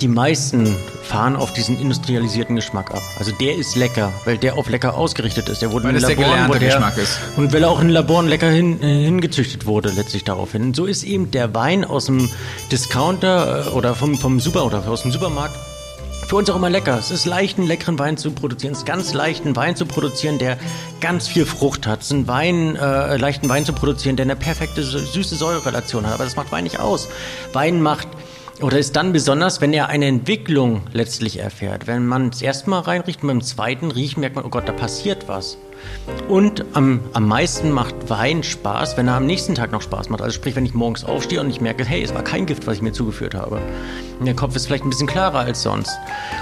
[0.00, 3.02] die meisten fahren auf diesen industrialisierten Geschmack ab.
[3.18, 5.62] Also der ist lecker, weil der auf lecker ausgerichtet ist.
[5.62, 7.18] Der wurde weil in Laboren, der gelernte der, Geschmack ist.
[7.36, 10.62] Und weil er auch in Laboren lecker hin, äh, hingezüchtet wurde, letztlich daraufhin.
[10.62, 12.28] Und so ist eben der Wein aus dem
[12.70, 15.56] Discounter äh, oder vom, vom Super oder aus dem Supermarkt
[16.26, 16.98] für uns auch immer lecker.
[16.98, 18.72] Es ist leicht, einen leckeren Wein zu produzieren.
[18.72, 20.58] Es ist ganz leicht, einen Wein zu produzieren, der
[21.00, 22.00] ganz viel Frucht hat.
[22.00, 26.14] Es ist ein Wein, äh, leichten Wein zu produzieren, der eine perfekte süße Säurerelation hat.
[26.14, 27.08] Aber das macht Wein nicht aus.
[27.52, 28.08] Wein macht
[28.62, 31.86] Oder ist dann besonders, wenn er eine Entwicklung letztlich erfährt.
[31.86, 35.28] Wenn man es erstmal reinriecht und beim zweiten riecht, merkt man, oh Gott, da passiert
[35.28, 35.58] was.
[36.28, 40.22] Und am, am meisten macht Wein Spaß, wenn er am nächsten Tag noch Spaß macht.
[40.22, 42.76] Also sprich, wenn ich morgens aufstehe und ich merke, hey, es war kein Gift, was
[42.76, 43.60] ich mir zugeführt habe.
[44.18, 45.96] Und der Kopf ist vielleicht ein bisschen klarer als sonst.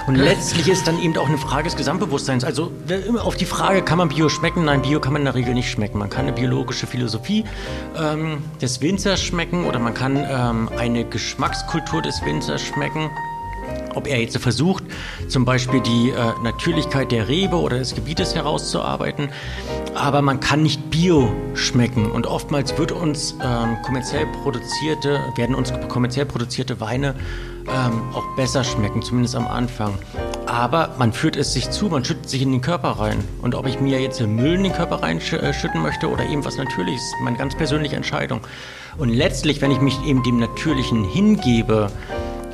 [0.07, 2.43] Und letztlich ist dann eben auch eine Frage des Gesamtbewusstseins.
[2.43, 2.71] Also
[3.19, 4.65] auf die Frage, kann man Bio schmecken?
[4.65, 5.99] Nein, Bio kann man in der Regel nicht schmecken.
[5.99, 7.43] Man kann eine biologische Philosophie
[7.97, 13.09] ähm, des Winzers schmecken oder man kann ähm, eine Geschmackskultur des Winzers schmecken
[13.95, 14.83] ob er jetzt versucht,
[15.27, 19.29] zum Beispiel die äh, Natürlichkeit der Rebe oder des Gebietes herauszuarbeiten.
[19.95, 25.73] Aber man kann nicht Bio schmecken und oftmals wird uns ähm, kommerziell produzierte, werden uns
[25.87, 27.15] kommerziell produzierte Weine
[27.67, 29.93] ähm, auch besser schmecken, zumindest am Anfang.
[30.45, 33.23] Aber man führt es sich zu, man schüttet sich in den Körper rein.
[33.41, 37.03] Und ob ich mir jetzt Müll in den Körper reinschütten möchte oder eben was Natürliches,
[37.23, 38.41] meine ganz persönliche Entscheidung.
[38.97, 41.91] Und letztlich, wenn ich mich eben dem Natürlichen hingebe,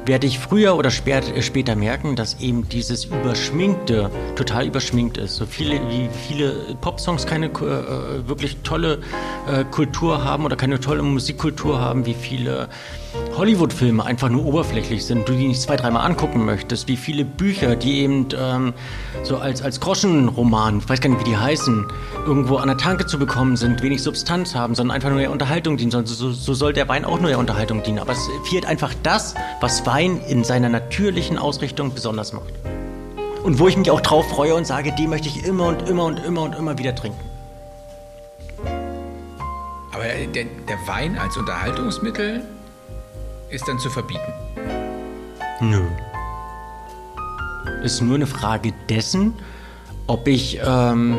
[0.05, 5.35] werde ich früher oder äh, später merken, dass eben dieses Überschminkte total überschminkt ist.
[5.35, 8.99] So viele, wie viele Popsongs keine äh, wirklich tolle
[9.47, 12.69] äh, Kultur haben oder keine tolle Musikkultur haben, wie viele
[13.35, 17.75] Hollywood-Filme einfach nur oberflächlich sind, du die nicht zwei, dreimal angucken möchtest, wie viele Bücher,
[17.75, 18.73] die eben ähm,
[19.23, 21.87] so als, als Groschenroman, ich weiß gar nicht, wie die heißen,
[22.25, 25.77] irgendwo an der Tanke zu bekommen sind, wenig Substanz haben, sondern einfach nur der Unterhaltung
[25.77, 25.91] dienen.
[25.91, 27.99] So, so, so soll der Wein auch nur der Unterhaltung dienen.
[27.99, 32.53] Aber es fehlt einfach das, was Wein in seiner natürlichen Ausrichtung besonders macht.
[33.43, 36.05] Und wo ich mich auch drauf freue und sage, die möchte ich immer und immer
[36.05, 37.19] und immer und immer wieder trinken.
[39.91, 42.41] Aber der, der Wein als Unterhaltungsmittel
[43.49, 44.31] ist dann zu verbieten.
[45.59, 45.81] Nö.
[47.83, 49.33] Ist nur eine Frage dessen,
[50.07, 50.57] ob ich.
[50.65, 51.17] Ähm,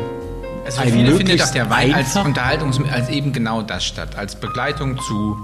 [0.65, 4.35] also für viele findet doch der Wein als Unterhaltungsmittel, als eben genau das statt, als
[4.35, 5.37] Begleitung zu,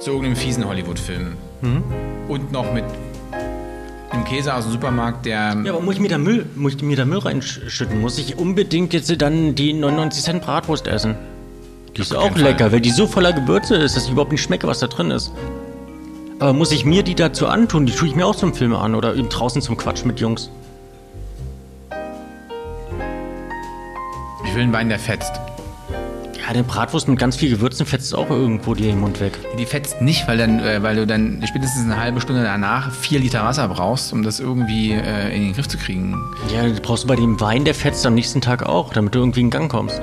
[0.00, 1.36] zu irgendeinem fiesen Hollywood-Film.
[1.60, 1.82] Mhm.
[2.28, 2.84] Und noch mit
[4.10, 5.56] einem Käse aus dem Supermarkt, der.
[5.64, 8.00] Ja, aber muss ich mir da Müll, muss ich mir da Müll reinschütten?
[8.00, 11.16] Muss ich unbedingt jetzt dann die 99 Cent Bratwurst essen?
[11.96, 12.72] Die ist auch lecker, Fall.
[12.72, 15.32] weil die so voller Gewürze ist, dass ich überhaupt nicht schmecke, was da drin ist.
[16.38, 17.86] Aber muss ich mir die dazu antun?
[17.86, 20.50] Die tue ich mir auch zum Film an oder eben draußen zum Quatsch mit Jungs.
[24.44, 25.32] Ich will einen Wein, der fetzt.
[26.46, 29.32] Ja, der Bratwurst mit ganz viel Gewürzen fetzt auch irgendwo dir im Mund weg.
[29.58, 33.18] Die fetzt nicht, weil, dann, äh, weil du dann spätestens eine halbe Stunde danach vier
[33.18, 36.16] Liter Wasser brauchst, um das irgendwie äh, in den Griff zu kriegen.
[36.54, 39.18] Ja, das brauchst du bei dem Wein, der fetzt am nächsten Tag auch, damit du
[39.18, 40.00] irgendwie in Gang kommst.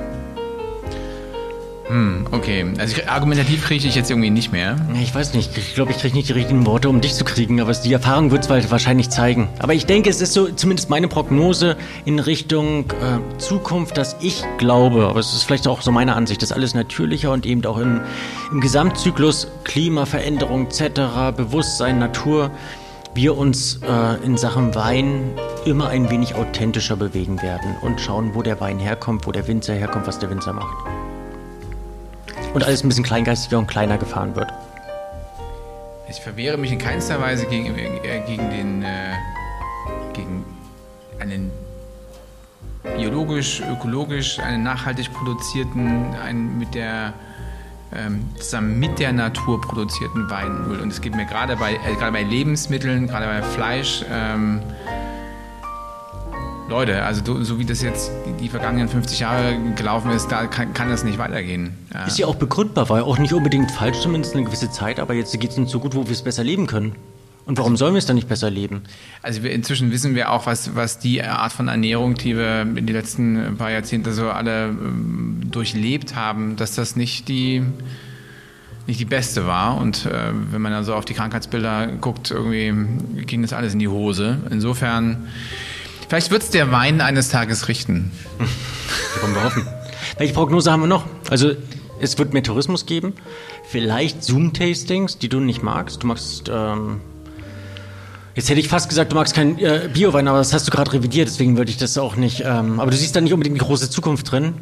[1.86, 2.64] Hm, okay.
[2.78, 4.76] Also argumentativ kriege ich jetzt irgendwie nicht mehr.
[5.02, 5.56] Ich weiß nicht.
[5.58, 8.30] Ich glaube, ich kriege nicht die richtigen Worte, um dich zu kriegen, aber die Erfahrung
[8.30, 9.48] wird es wahrscheinlich zeigen.
[9.58, 14.44] Aber ich denke, es ist so zumindest meine Prognose in Richtung äh, Zukunft, dass ich
[14.56, 17.78] glaube, aber es ist vielleicht auch so meine Ansicht, dass alles natürlicher und eben auch
[17.78, 18.00] im,
[18.50, 22.50] im Gesamtzyklus Klimaveränderung etc., Bewusstsein, Natur,
[23.14, 25.32] wir uns äh, in Sachen Wein
[25.66, 29.74] immer ein wenig authentischer bewegen werden und schauen, wo der Wein herkommt, wo der Winzer
[29.74, 31.03] herkommt, was der Winzer macht
[32.54, 34.52] und alles ein bisschen kleingeistiger und kleiner gefahren wird.
[36.08, 39.12] Ich verwehre mich in keinster Weise gegen, äh, gegen den äh,
[40.14, 40.44] gegen
[41.18, 41.50] einen
[42.96, 47.12] biologisch, ökologisch, einen nachhaltig produzierten, einen mit der
[47.94, 50.64] ähm, zusammen mit der Natur produzierten Wein.
[50.82, 54.62] Und es geht mir gerade bei, äh, gerade bei Lebensmitteln, gerade bei Fleisch, ähm,
[56.68, 60.88] Leute, also so wie das jetzt die, vergangenen 50 Jahre gelaufen ist, da kann, kann
[60.88, 61.76] das nicht weitergehen.
[61.92, 62.04] Ja.
[62.04, 65.12] Ist ja auch begründbar, war ja auch nicht unbedingt falsch, zumindest eine gewisse Zeit, aber
[65.14, 66.94] jetzt geht es uns so gut, wo wir es besser leben können.
[67.46, 68.82] Und warum sollen wir es dann nicht besser leben?
[69.20, 72.86] Also wir, inzwischen wissen wir auch, was, was die Art von Ernährung, die wir in
[72.86, 77.62] den letzten paar Jahrzehnten so alle ähm, durchlebt haben, dass das nicht die
[78.86, 79.78] nicht die beste war.
[79.78, 82.72] Und äh, wenn man dann so auf die Krankheitsbilder guckt, irgendwie
[83.24, 84.38] ging das alles in die Hose.
[84.50, 85.28] Insofern
[86.08, 88.12] Vielleicht wird es der Wein eines Tages richten.
[89.20, 89.66] Wollen wir hoffen.
[90.18, 91.06] Welche Prognose haben wir noch?
[91.30, 91.52] Also
[92.00, 93.14] es wird mehr Tourismus geben.
[93.68, 96.02] Vielleicht Zoom-Tastings, die du nicht magst.
[96.02, 96.50] Du magst...
[96.52, 97.00] Ähm
[98.34, 100.92] Jetzt hätte ich fast gesagt, du magst keinen äh, Bio-Wein, aber das hast du gerade
[100.92, 102.42] revidiert, deswegen würde ich das auch nicht.
[102.44, 104.54] Ähm, aber du siehst da nicht unbedingt eine große Zukunft drin.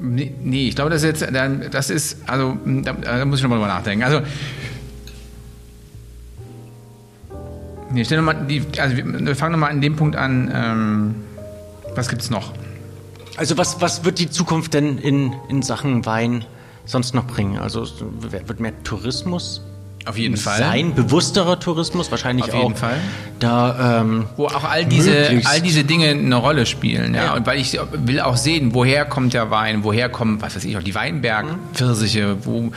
[0.00, 1.34] Nee, nee, ich glaube, das ist jetzt,
[1.72, 4.02] das ist, also, da, da muss ich nochmal drüber nachdenken.
[4.02, 4.22] Also,
[7.94, 10.50] Nee, stell mal die, also wir fangen nochmal an dem Punkt an.
[10.52, 11.14] Ähm,
[11.94, 12.52] was gibt's noch?
[13.36, 16.44] Also was, was wird die Zukunft denn in, in Sachen Wein
[16.84, 17.58] sonst noch bringen?
[17.58, 17.86] Also
[18.20, 19.62] wird mehr Tourismus
[20.06, 20.58] auf jeden Fall.
[20.58, 22.54] Sein bewussterer Tourismus wahrscheinlich auch.
[22.54, 22.96] Auf jeden Fall.
[23.38, 27.14] Da, ähm, Wo auch all diese, all diese Dinge eine Rolle spielen.
[27.14, 27.24] Ja?
[27.24, 27.34] ja?
[27.34, 30.76] Und weil ich will auch sehen, woher kommt der Wein, woher kommen, was weiß ich,
[30.76, 32.70] auch die Weinberg, Pfirsiche, wo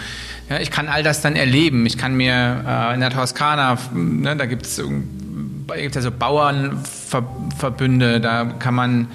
[0.49, 1.85] Ja, ich kann all das dann erleben.
[1.85, 8.45] Ich kann mir äh, in der Toskana, ne, da gibt es ja so Bauernverbünde, da
[8.45, 9.07] kann man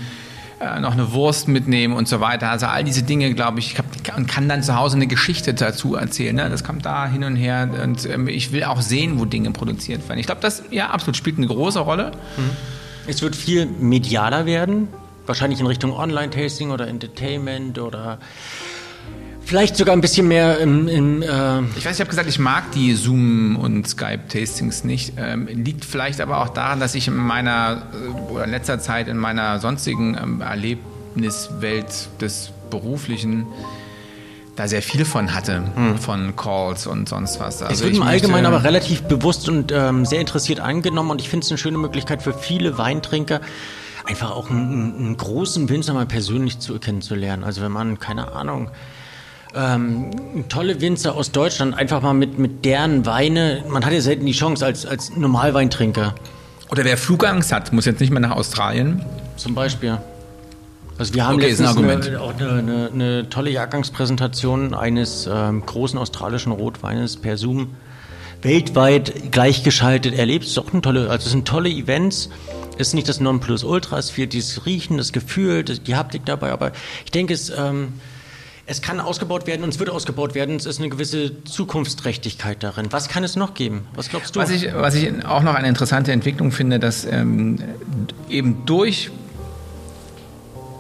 [0.63, 2.51] äh, noch eine Wurst mitnehmen und so weiter.
[2.51, 3.75] Also all diese Dinge, glaube ich,
[4.17, 6.37] und kann dann zu Hause eine Geschichte dazu erzählen.
[6.37, 6.51] Ne?
[6.51, 10.09] Das kommt da hin und her und ähm, ich will auch sehen, wo Dinge produziert
[10.09, 10.21] werden.
[10.21, 12.13] Ich glaube, das ja absolut spielt eine große Rolle.
[12.37, 12.51] Mhm.
[13.07, 14.89] Es wird viel medialer werden,
[15.27, 18.19] wahrscheinlich in Richtung Online-Tasting oder Entertainment oder
[19.53, 20.89] Vielleicht sogar ein bisschen mehr im.
[20.89, 25.13] im äh ich weiß, ich habe gesagt, ich mag die Zoom- und Skype-Tastings nicht.
[25.19, 29.09] Ähm, liegt vielleicht aber auch daran, dass ich in meiner äh, oder in letzter Zeit
[29.09, 33.45] in meiner sonstigen ähm, Erlebniswelt des beruflichen
[34.57, 35.99] da sehr viel von hatte, hm.
[35.99, 37.61] von Calls und sonst was.
[37.61, 41.29] Also es wird im Allgemeinen aber relativ bewusst und ähm, sehr interessiert angenommen und ich
[41.29, 43.43] finde es eine schöne Möglichkeit für viele Weintrinker,
[44.07, 47.45] einfach auch einen, einen großen Winzer mal persönlich zu kennenzulernen.
[47.45, 48.71] Also wenn man, keine Ahnung,
[49.55, 50.11] ähm,
[50.49, 53.65] tolle Winzer aus Deutschland, einfach mal mit, mit deren Weine.
[53.69, 56.15] Man hat ja selten die Chance als, als Normalweintrinker.
[56.71, 59.05] Oder wer Flugangst hat, muss jetzt nicht mehr nach Australien.
[59.37, 59.99] Zum Beispiel.
[60.99, 65.99] Also wir haben okay, letztens eine, auch eine, eine, eine, tolle Jahrgangspräsentation eines ähm, großen
[65.99, 67.75] australischen Rotweines per Zoom
[68.43, 70.45] weltweit gleichgeschaltet erlebt.
[70.45, 72.29] Es ist auch eine tolle, also es sind tolle Events.
[72.79, 76.73] Es ist nicht das Nonplusultra, es fehlt dieses Riechen, das Gefühl, die Haptik dabei, aber
[77.05, 77.93] ich denke, es ähm,
[78.67, 80.57] es kann ausgebaut werden und es wird ausgebaut werden.
[80.57, 82.93] Es ist eine gewisse Zukunftsträchtigkeit darin.
[82.93, 83.87] Was kann es noch geben?
[83.95, 84.41] Was glaubst du?
[84.41, 87.59] Was ich, was ich auch noch eine interessante Entwicklung finde, dass ähm,
[88.29, 89.11] eben durch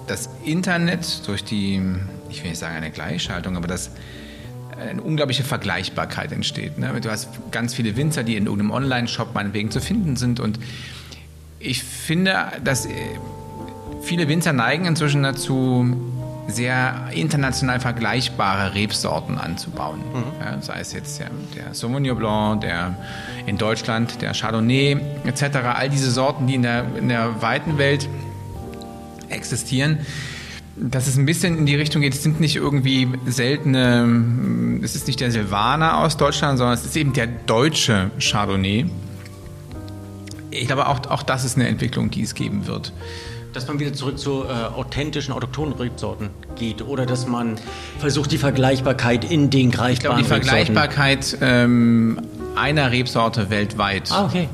[0.06, 1.82] das Internet, durch die,
[2.30, 3.90] ich will nicht sagen eine Gleichschaltung, aber dass
[4.76, 6.78] eine unglaubliche Vergleichbarkeit entsteht.
[6.78, 6.92] Ne?
[7.00, 10.58] Du hast ganz viele Winzer, die in irgendeinem Online-Shop meinetwegen zu finden sind und
[11.58, 12.90] ich finde, dass äh,
[14.02, 15.96] viele Winzer neigen inzwischen dazu,
[16.48, 20.00] sehr international vergleichbare Rebsorten anzubauen.
[20.00, 20.24] Mhm.
[20.40, 22.96] Ja, sei es jetzt der, der, Sauvignon Blanc, der
[23.46, 25.57] in Deutschland, der Chardonnay etc.
[25.74, 28.09] All diese Sorten, die in der, in der weiten Welt
[29.28, 29.98] existieren,
[30.76, 35.07] dass es ein bisschen in die Richtung geht, es sind nicht irgendwie seltene, es ist
[35.07, 38.87] nicht der Silvaner aus Deutschland, sondern es ist eben der deutsche Chardonnay.
[40.50, 42.92] Ich glaube, auch, auch das ist eine Entwicklung, die es geben wird
[43.52, 47.56] dass man wieder zurück zu äh, authentischen autochthonen Rebsorten geht oder dass man
[47.98, 52.20] versucht, die Vergleichbarkeit in den greifbaren Ich glaube, die Vergleichbarkeit ähm,
[52.56, 54.10] einer Rebsorte weltweit.
[54.10, 54.48] Ah, okay.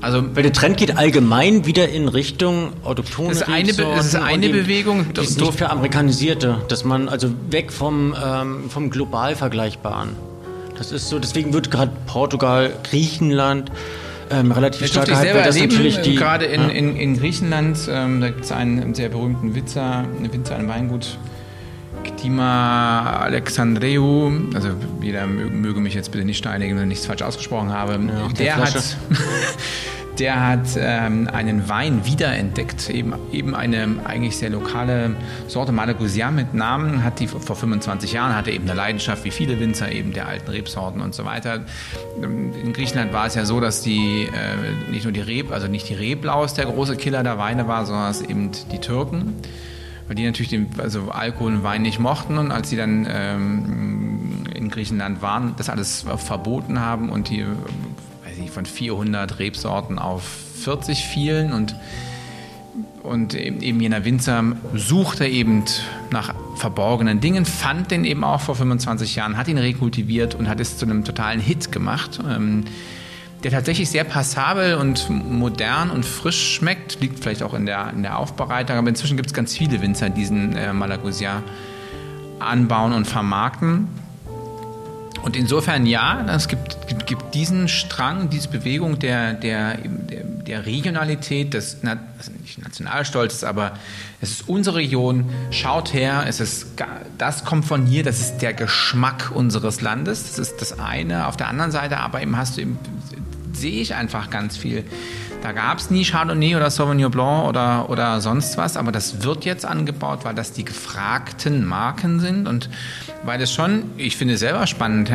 [0.00, 3.96] Also, Weil der Trend geht allgemein wieder in Richtung autochtone das ist eine, Rebsorten.
[3.96, 5.06] Das ist eine Bewegung.
[5.14, 10.10] Das ist nicht für Amerikanisierte, dass man also weg vom, ähm, vom global Vergleichbaren.
[10.76, 13.72] Das ist so, deswegen wird gerade Portugal, Griechenland,
[14.30, 16.68] ähm, relativ das stark gehypt, selber das natürlich die, gerade in, ja.
[16.68, 21.18] in, in Griechenland, ähm, da gibt es einen sehr berühmten Winzer, Winzer ein Weingut,
[22.04, 24.70] Ktima Alexandreu, also
[25.02, 27.92] jeder möge mich jetzt bitte nicht steinigen, wenn ich nichts falsch ausgesprochen habe.
[27.92, 28.74] Ja, der, der hat
[30.18, 36.54] der hat ähm, einen Wein wiederentdeckt, eben, eben eine eigentlich sehr lokale Sorte Malagusia mit
[36.54, 40.26] Namen, hat die vor 25 Jahren, hatte eben eine Leidenschaft, wie viele Winzer eben der
[40.26, 41.64] alten Rebsorten und so weiter.
[42.22, 45.68] Ähm, in Griechenland war es ja so, dass die äh, nicht nur die Reb, also
[45.68, 49.34] nicht die Reblaus der große Killer der Weine war, sondern es eben die Türken
[50.06, 52.38] weil die natürlich den, also Alkohol und Wein nicht mochten.
[52.38, 57.44] Und als sie dann ähm, in Griechenland waren, das alles verboten haben und die
[58.48, 60.22] nicht, von 400 Rebsorten auf
[60.62, 61.74] 40 fielen und,
[63.02, 64.42] und eben jener Winzer
[64.74, 65.64] suchte eben
[66.10, 70.60] nach verborgenen Dingen, fand den eben auch vor 25 Jahren, hat ihn rekultiviert und hat
[70.60, 72.18] es zu einem totalen Hit gemacht.
[72.28, 72.64] Ähm,
[73.44, 78.02] der tatsächlich sehr passabel und modern und frisch schmeckt, liegt vielleicht auch in der, in
[78.02, 81.44] der Aufbereitung, aber inzwischen gibt es ganz viele Winzer, die diesen äh, Malagousia
[82.40, 83.86] anbauen und vermarkten.
[85.28, 91.52] Und insofern ja, es gibt, gibt, gibt, diesen Strang, diese Bewegung der, der, der, Regionalität,
[91.52, 93.72] des also nicht Nationalstolzes, aber
[94.22, 96.68] es ist unsere Region, schaut her, es ist,
[97.18, 101.26] das kommt von hier, das ist der Geschmack unseres Landes, das ist das eine.
[101.26, 102.78] Auf der anderen Seite aber eben hast du eben,
[103.52, 104.82] sehe ich einfach ganz viel
[105.42, 109.44] da gab es nie Chardonnay oder Sauvignon Blanc oder, oder sonst was, aber das wird
[109.44, 112.68] jetzt angebaut, weil das die gefragten Marken sind und
[113.24, 115.10] weil es schon, ich finde es selber spannend,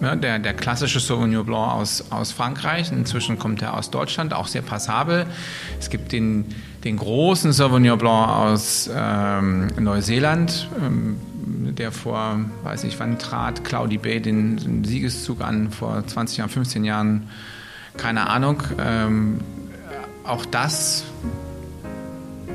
[0.00, 4.62] der, der klassische Sauvignon Blanc aus, aus Frankreich, inzwischen kommt er aus Deutschland, auch sehr
[4.62, 5.26] passabel.
[5.78, 6.46] Es gibt den,
[6.84, 11.16] den großen Sauvignon Blanc aus ähm, Neuseeland, ähm,
[11.76, 16.50] der vor, weiß ich wann trat, Claudie Bay den, den Siegeszug an, vor 20 Jahren,
[16.50, 17.28] 15 Jahren,
[17.96, 18.62] keine Ahnung.
[18.78, 19.40] Ähm,
[20.24, 21.04] auch das,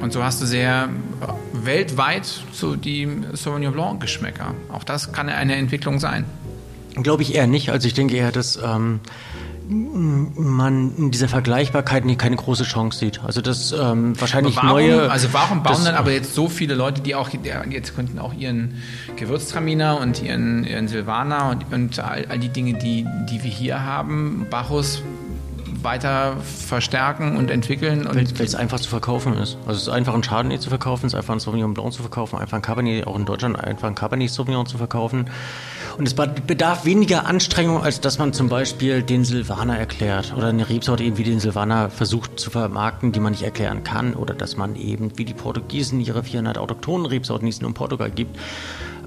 [0.01, 0.89] und so hast du sehr
[1.53, 4.53] weltweit so die Sauvignon Blanc Geschmäcker.
[4.71, 6.25] Auch das kann eine Entwicklung sein.
[6.95, 7.71] Glaube ich eher nicht.
[7.71, 8.99] Also ich denke eher, dass ähm,
[9.69, 13.21] man in dieser Vergleichbarkeit nie keine große Chance sieht.
[13.23, 15.11] Also das ähm, wahrscheinlich warum, neue.
[15.11, 17.29] Also warum bauen das, dann aber jetzt so viele Leute, die auch
[17.69, 18.75] jetzt könnten auch ihren
[19.17, 23.83] Gewürztraminer und ihren, ihren Silvaner und, und all, all die Dinge, die, die wir hier
[23.83, 25.01] haben, Bacchus
[25.83, 28.07] weiter verstärken und entwickeln.
[28.11, 29.57] Weil es einfach zu verkaufen ist.
[29.65, 32.01] Also es ist einfach ein Chardonnay zu verkaufen, es ist einfach ein Sauvignon Blanc zu
[32.01, 35.29] verkaufen, einfach ein Cabernet, auch in Deutschland einfach ein Cabernet Sauvignon zu verkaufen.
[35.97, 40.69] Und es bedarf weniger Anstrengung, als dass man zum Beispiel den Silvaner erklärt oder eine
[40.69, 44.57] Rebsorte eben wie den Silvaner versucht zu vermarkten, die man nicht erklären kann oder dass
[44.57, 48.37] man eben wie die Portugiesen ihre 400 autochthonen Rebsorten, die es nur in Portugal gibt,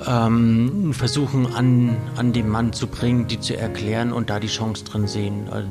[0.07, 4.85] ähm, versuchen an, an den Mann zu bringen, die zu erklären und da die Chance
[4.85, 5.49] drin sehen.
[5.51, 5.69] Also,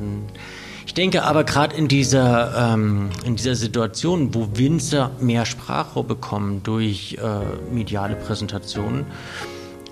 [0.89, 6.63] ich denke aber gerade in dieser, ähm, in dieser Situation, wo Winzer mehr Sprachrohr bekommen
[6.63, 9.05] durch äh, mediale Präsentationen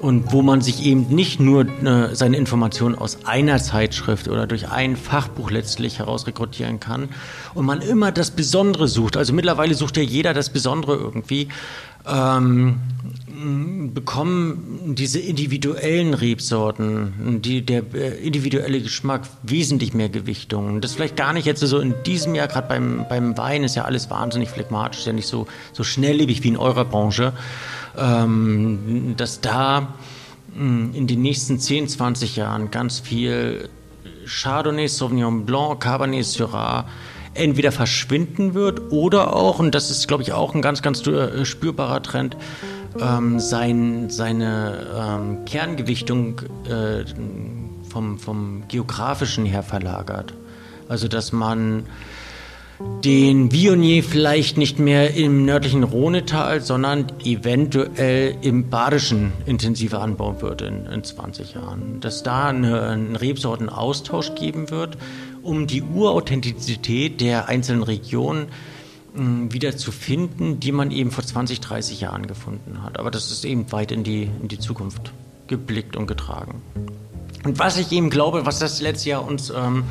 [0.02, 4.70] und wo man sich eben nicht nur äh, seine Informationen aus einer Zeitschrift oder durch
[4.70, 7.10] ein Fachbuch letztlich herausrekrutieren kann
[7.54, 9.18] und man immer das Besondere sucht.
[9.18, 11.50] Also mittlerweile sucht ja jeder das Besondere irgendwie.
[12.10, 12.80] Ähm,
[13.94, 20.82] bekommen diese individuellen Rebsorten, die, der äh, individuelle Geschmack wesentlich mehr Gewichtung.
[20.82, 23.86] Das vielleicht gar nicht jetzt so in diesem Jahr, gerade beim, beim Wein ist ja
[23.86, 27.34] alles wahnsinnig phlegmatisch, ja nicht so, so schnelllebig wie in eurer Branche,
[27.98, 29.94] ähm, dass da
[30.56, 33.70] mh, in den nächsten 10, 20 Jahren ganz viel
[34.26, 36.86] Chardonnay, Sauvignon Blanc, Cabernet Syrah
[37.38, 41.46] entweder verschwinden wird oder auch, und das ist, glaube ich, auch ein ganz, ganz äh,
[41.46, 42.38] spürbarer Trend,
[43.00, 47.06] ähm, sein, seine ähm, Kerngewichtung äh,
[47.90, 50.34] vom, vom geografischen her verlagert.
[50.90, 51.84] Also dass man
[53.04, 60.62] den Viognier vielleicht nicht mehr im nördlichen Rhonetal, sondern eventuell im Badischen intensiver anbauen wird
[60.62, 62.00] in, in 20 Jahren.
[62.02, 64.98] Dass da eine, einen Rebsortenaustausch geben wird,
[65.48, 68.48] um die Urauthentizität der einzelnen Regionen
[69.14, 73.00] wieder zu finden, die man eben vor 20, 30 Jahren gefunden hat.
[73.00, 75.14] Aber das ist eben weit in die, in die Zukunft
[75.48, 76.62] geblickt und getragen.
[77.44, 79.86] Und was ich eben glaube, was das letzte Jahr uns ähm,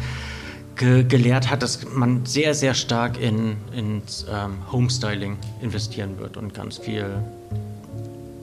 [0.77, 6.55] ge gelehrt hat, dass man sehr, sehr stark in, ins ähm, Homestyling investieren wird und
[6.55, 7.07] ganz viel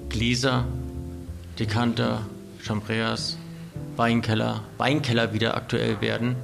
[0.10, 0.66] Gläser,
[1.60, 2.26] Dekanter,
[2.60, 3.38] Chambreas,
[3.96, 6.36] Weinkeller, Weinkeller wieder aktuell werden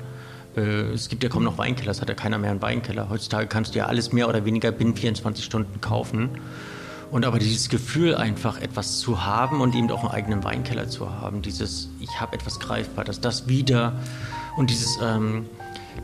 [0.61, 3.09] es gibt ja kaum noch Weinkeller, es hat ja keiner mehr einen Weinkeller.
[3.09, 6.29] Heutzutage kannst du ja alles mehr oder weniger binnen 24 Stunden kaufen.
[7.11, 11.09] Und aber dieses Gefühl einfach etwas zu haben und eben auch einen eigenen Weinkeller zu
[11.09, 13.93] haben, dieses ich habe etwas greifbar, dass das wieder
[14.57, 15.45] und dieses ähm,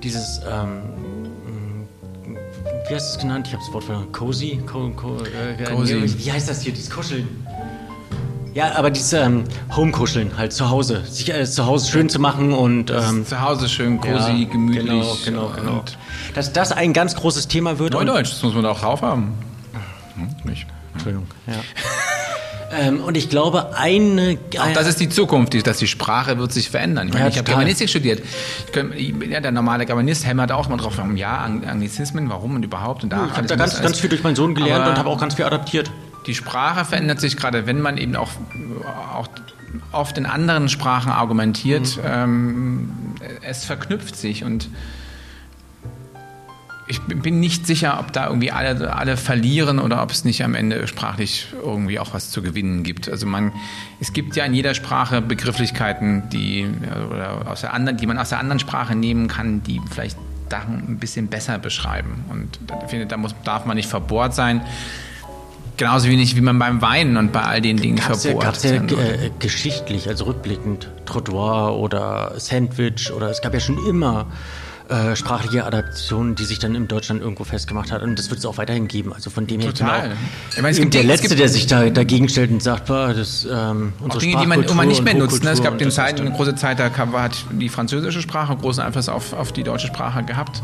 [0.02, 0.82] dieses ähm,
[2.88, 3.48] wie heißt es genannt?
[3.48, 6.04] Ich habe das Wort von cozy, co, co, äh, cozy.
[6.18, 6.72] Wie heißt das hier?
[6.72, 7.45] Dieses Kuscheln.
[8.56, 9.44] Ja, aber dieses ähm,
[9.76, 13.68] Homekuscheln halt zu Hause, sich äh, zu Hause schön zu machen und ähm, zu Hause
[13.68, 14.86] schön cozy, ja, gemütlich.
[14.86, 15.84] Genau, genau, genau.
[16.34, 17.92] Dass das ein ganz großes Thema wird.
[17.92, 19.34] Neudeutsch, das muss man auch drauf haben.
[20.16, 20.66] Hm, nicht.
[20.94, 21.28] Entschuldigung.
[21.48, 21.54] Ja.
[22.78, 24.38] Ähm, und ich glaube, eine.
[24.58, 27.08] Auch das ist die Zukunft, dass die Sprache wird sich verändern.
[27.08, 28.24] Ich, meine, ja, ich habe Germanistik studiert.
[28.98, 33.04] Ich, ja, der normale Germanist hämmert auch mal drauf, warum ja, Anglizismen, warum und überhaupt.
[33.04, 35.20] Und da ich habe da ganz, ganz viel durch meinen Sohn gelernt und habe auch
[35.20, 35.92] ganz viel adaptiert
[36.26, 38.32] die Sprache verändert sich gerade, wenn man eben auch,
[39.14, 39.28] auch
[39.92, 41.98] oft in anderen Sprachen argumentiert.
[41.98, 42.04] Mhm.
[42.06, 42.90] Ähm,
[43.42, 44.70] es verknüpft sich und
[46.88, 50.54] ich bin nicht sicher, ob da irgendwie alle, alle verlieren oder ob es nicht am
[50.54, 53.10] Ende sprachlich irgendwie auch was zu gewinnen gibt.
[53.10, 53.54] Also man,
[54.00, 56.68] es gibt ja in jeder Sprache Begrifflichkeiten, die,
[57.10, 60.18] oder aus der anderen, die man aus der anderen Sprache nehmen kann, die vielleicht
[60.50, 62.24] Sachen ein bisschen besser beschreiben.
[62.30, 64.62] Und ich finde, da muss, darf man nicht verbohrt sein.
[65.78, 68.64] Genauso wenig wie man beim Weinen und bei all den Dingen gab's verbohrt.
[68.64, 73.78] Ja, gab ja äh, geschichtlich, also rückblickend, Trottoir oder Sandwich oder es gab ja schon
[73.86, 74.28] immer
[74.88, 78.04] äh, sprachliche Adaptionen, die sich dann in Deutschland irgendwo festgemacht hat.
[78.04, 79.14] Und das wird es auch weiterhin geben.
[79.14, 80.02] Also von dem her Total.
[80.04, 80.16] Genau,
[80.52, 83.46] ich meine, es gibt der Letzte, der sich da dagegen stellt und sagt, boah, das
[83.46, 85.44] ähm, unsere auch Dinge, die man immer nicht mehr nutzt.
[85.44, 85.50] Ne?
[85.50, 89.34] Es gab den Zeit, eine große Zeit, da hat die französische Sprache großen Einfluss auf,
[89.34, 90.62] auf die deutsche Sprache gehabt.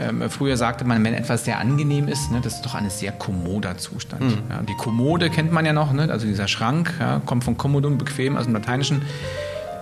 [0.00, 3.12] Ähm, früher sagte man, wenn etwas sehr angenehm ist, ne, das ist doch ein sehr
[3.12, 4.22] kommoder Zustand.
[4.22, 4.42] Mhm.
[4.48, 7.98] Ja, die Kommode kennt man ja noch, ne, also dieser Schrank, ja, kommt von commodum,
[7.98, 9.02] bequem aus dem Lateinischen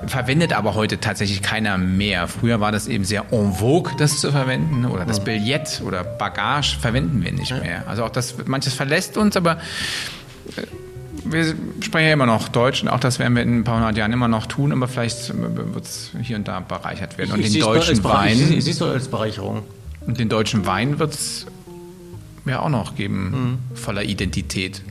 [0.06, 2.28] verwendet aber heute tatsächlich keiner mehr.
[2.28, 4.84] Früher war das eben sehr en vogue, das zu verwenden.
[4.84, 5.24] Oder das hm.
[5.24, 7.84] Billett oder Bagage verwenden wir nicht mehr.
[7.88, 9.52] Also auch das, manches verlässt uns, aber
[10.56, 10.62] äh,
[11.24, 13.96] wir sprechen ja immer noch Deutsch und auch das werden wir in ein paar hundert
[13.96, 17.32] Jahren immer noch tun, aber vielleicht wird es hier und da bereichert werden.
[17.32, 18.36] Und ich den deutschen Wein.
[18.36, 19.62] Siehst du als Bereicherung?
[20.06, 21.46] Und den deutschen Wein wird es
[22.44, 23.76] ja auch noch geben, mhm.
[23.76, 24.82] voller Identität.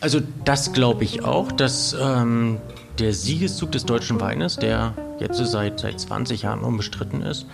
[0.00, 2.58] Also das glaube ich auch, dass ähm,
[2.98, 7.46] der Siegeszug des deutschen Weines, der jetzt seit, seit 20 Jahren unbestritten ist,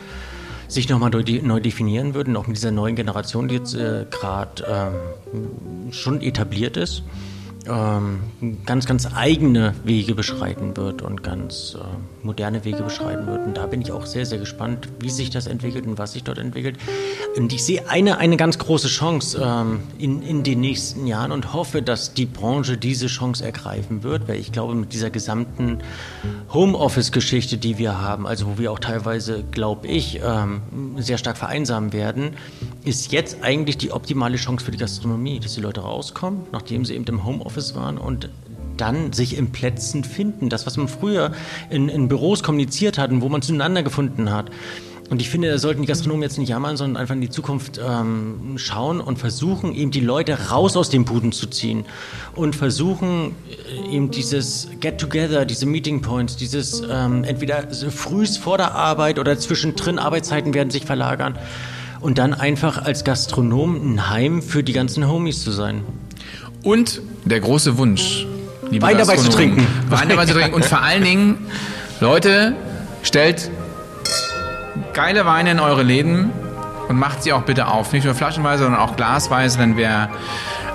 [0.69, 4.65] sich nochmal neu definieren würden, auch mit dieser neuen Generation, die jetzt äh, gerade
[5.35, 7.03] ähm, schon etabliert ist
[7.67, 8.21] ähm,
[8.67, 11.85] ganz, ganz eigene Wege beschreiten wird und ganz äh,
[12.25, 13.47] moderne Wege beschreiten wird.
[13.47, 16.25] Und da bin ich auch sehr, sehr gespannt, wie sich das entwickelt und was sich
[16.25, 16.77] dort entwickelt.
[17.37, 21.53] Und ich sehe eine, eine ganz große Chance ähm, in, in den nächsten Jahren und
[21.53, 25.79] hoffe, dass die Branche diese Chance ergreifen wird, weil ich glaube, mit dieser gesamten
[26.53, 30.63] Homeoffice-Geschichte, die wir haben, also wo wir auch teilweise, glaube ich, ähm,
[30.99, 32.37] sehr stark vereinsamen werden,
[32.85, 36.95] ist jetzt eigentlich die optimale Chance für die Gastronomie, dass die Leute rauskommen, nachdem sie
[36.95, 38.29] eben im Homeoffice waren und
[38.77, 40.49] dann sich in Plätzen finden.
[40.49, 41.33] Das, was man früher
[41.71, 44.51] in, in Büros kommuniziert hat und wo man zueinander gefunden hat.
[45.11, 47.79] Und ich finde, da sollten die Gastronomen jetzt nicht jammern, sondern einfach in die Zukunft
[47.79, 51.85] ähm, schauen und versuchen, eben die Leute raus aus den Buden zu ziehen.
[52.35, 53.35] Und versuchen,
[53.71, 59.39] äh, eben dieses Get-Together, diese Meeting Points, dieses ähm, entweder frühs vor der Arbeit oder
[59.39, 61.39] zwischendrin Arbeitszeiten werden sich verlagern
[62.01, 65.83] und dann einfach als Gastronom ein Heim für die ganzen Homies zu sein.
[66.65, 68.27] Und der große Wunsch,
[68.71, 69.67] Wein dabei zu trinken.
[69.89, 71.47] Wein dabei zu trinken und vor allen Dingen,
[72.01, 72.55] Leute,
[73.03, 73.51] stellt
[74.95, 76.31] geile Weine in eure Läden
[76.89, 77.93] und macht sie auch bitte auf.
[77.93, 80.09] Nicht nur flaschenweise, sondern auch glasweise, dann wäre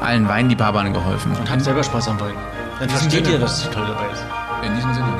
[0.01, 1.35] allen Weinliebhabern geholfen.
[1.37, 2.33] Und habt selber Spaß am Wein.
[2.79, 4.23] Dann versteht ihr, was toll dabei ist.
[4.65, 5.18] In diesem Sinne.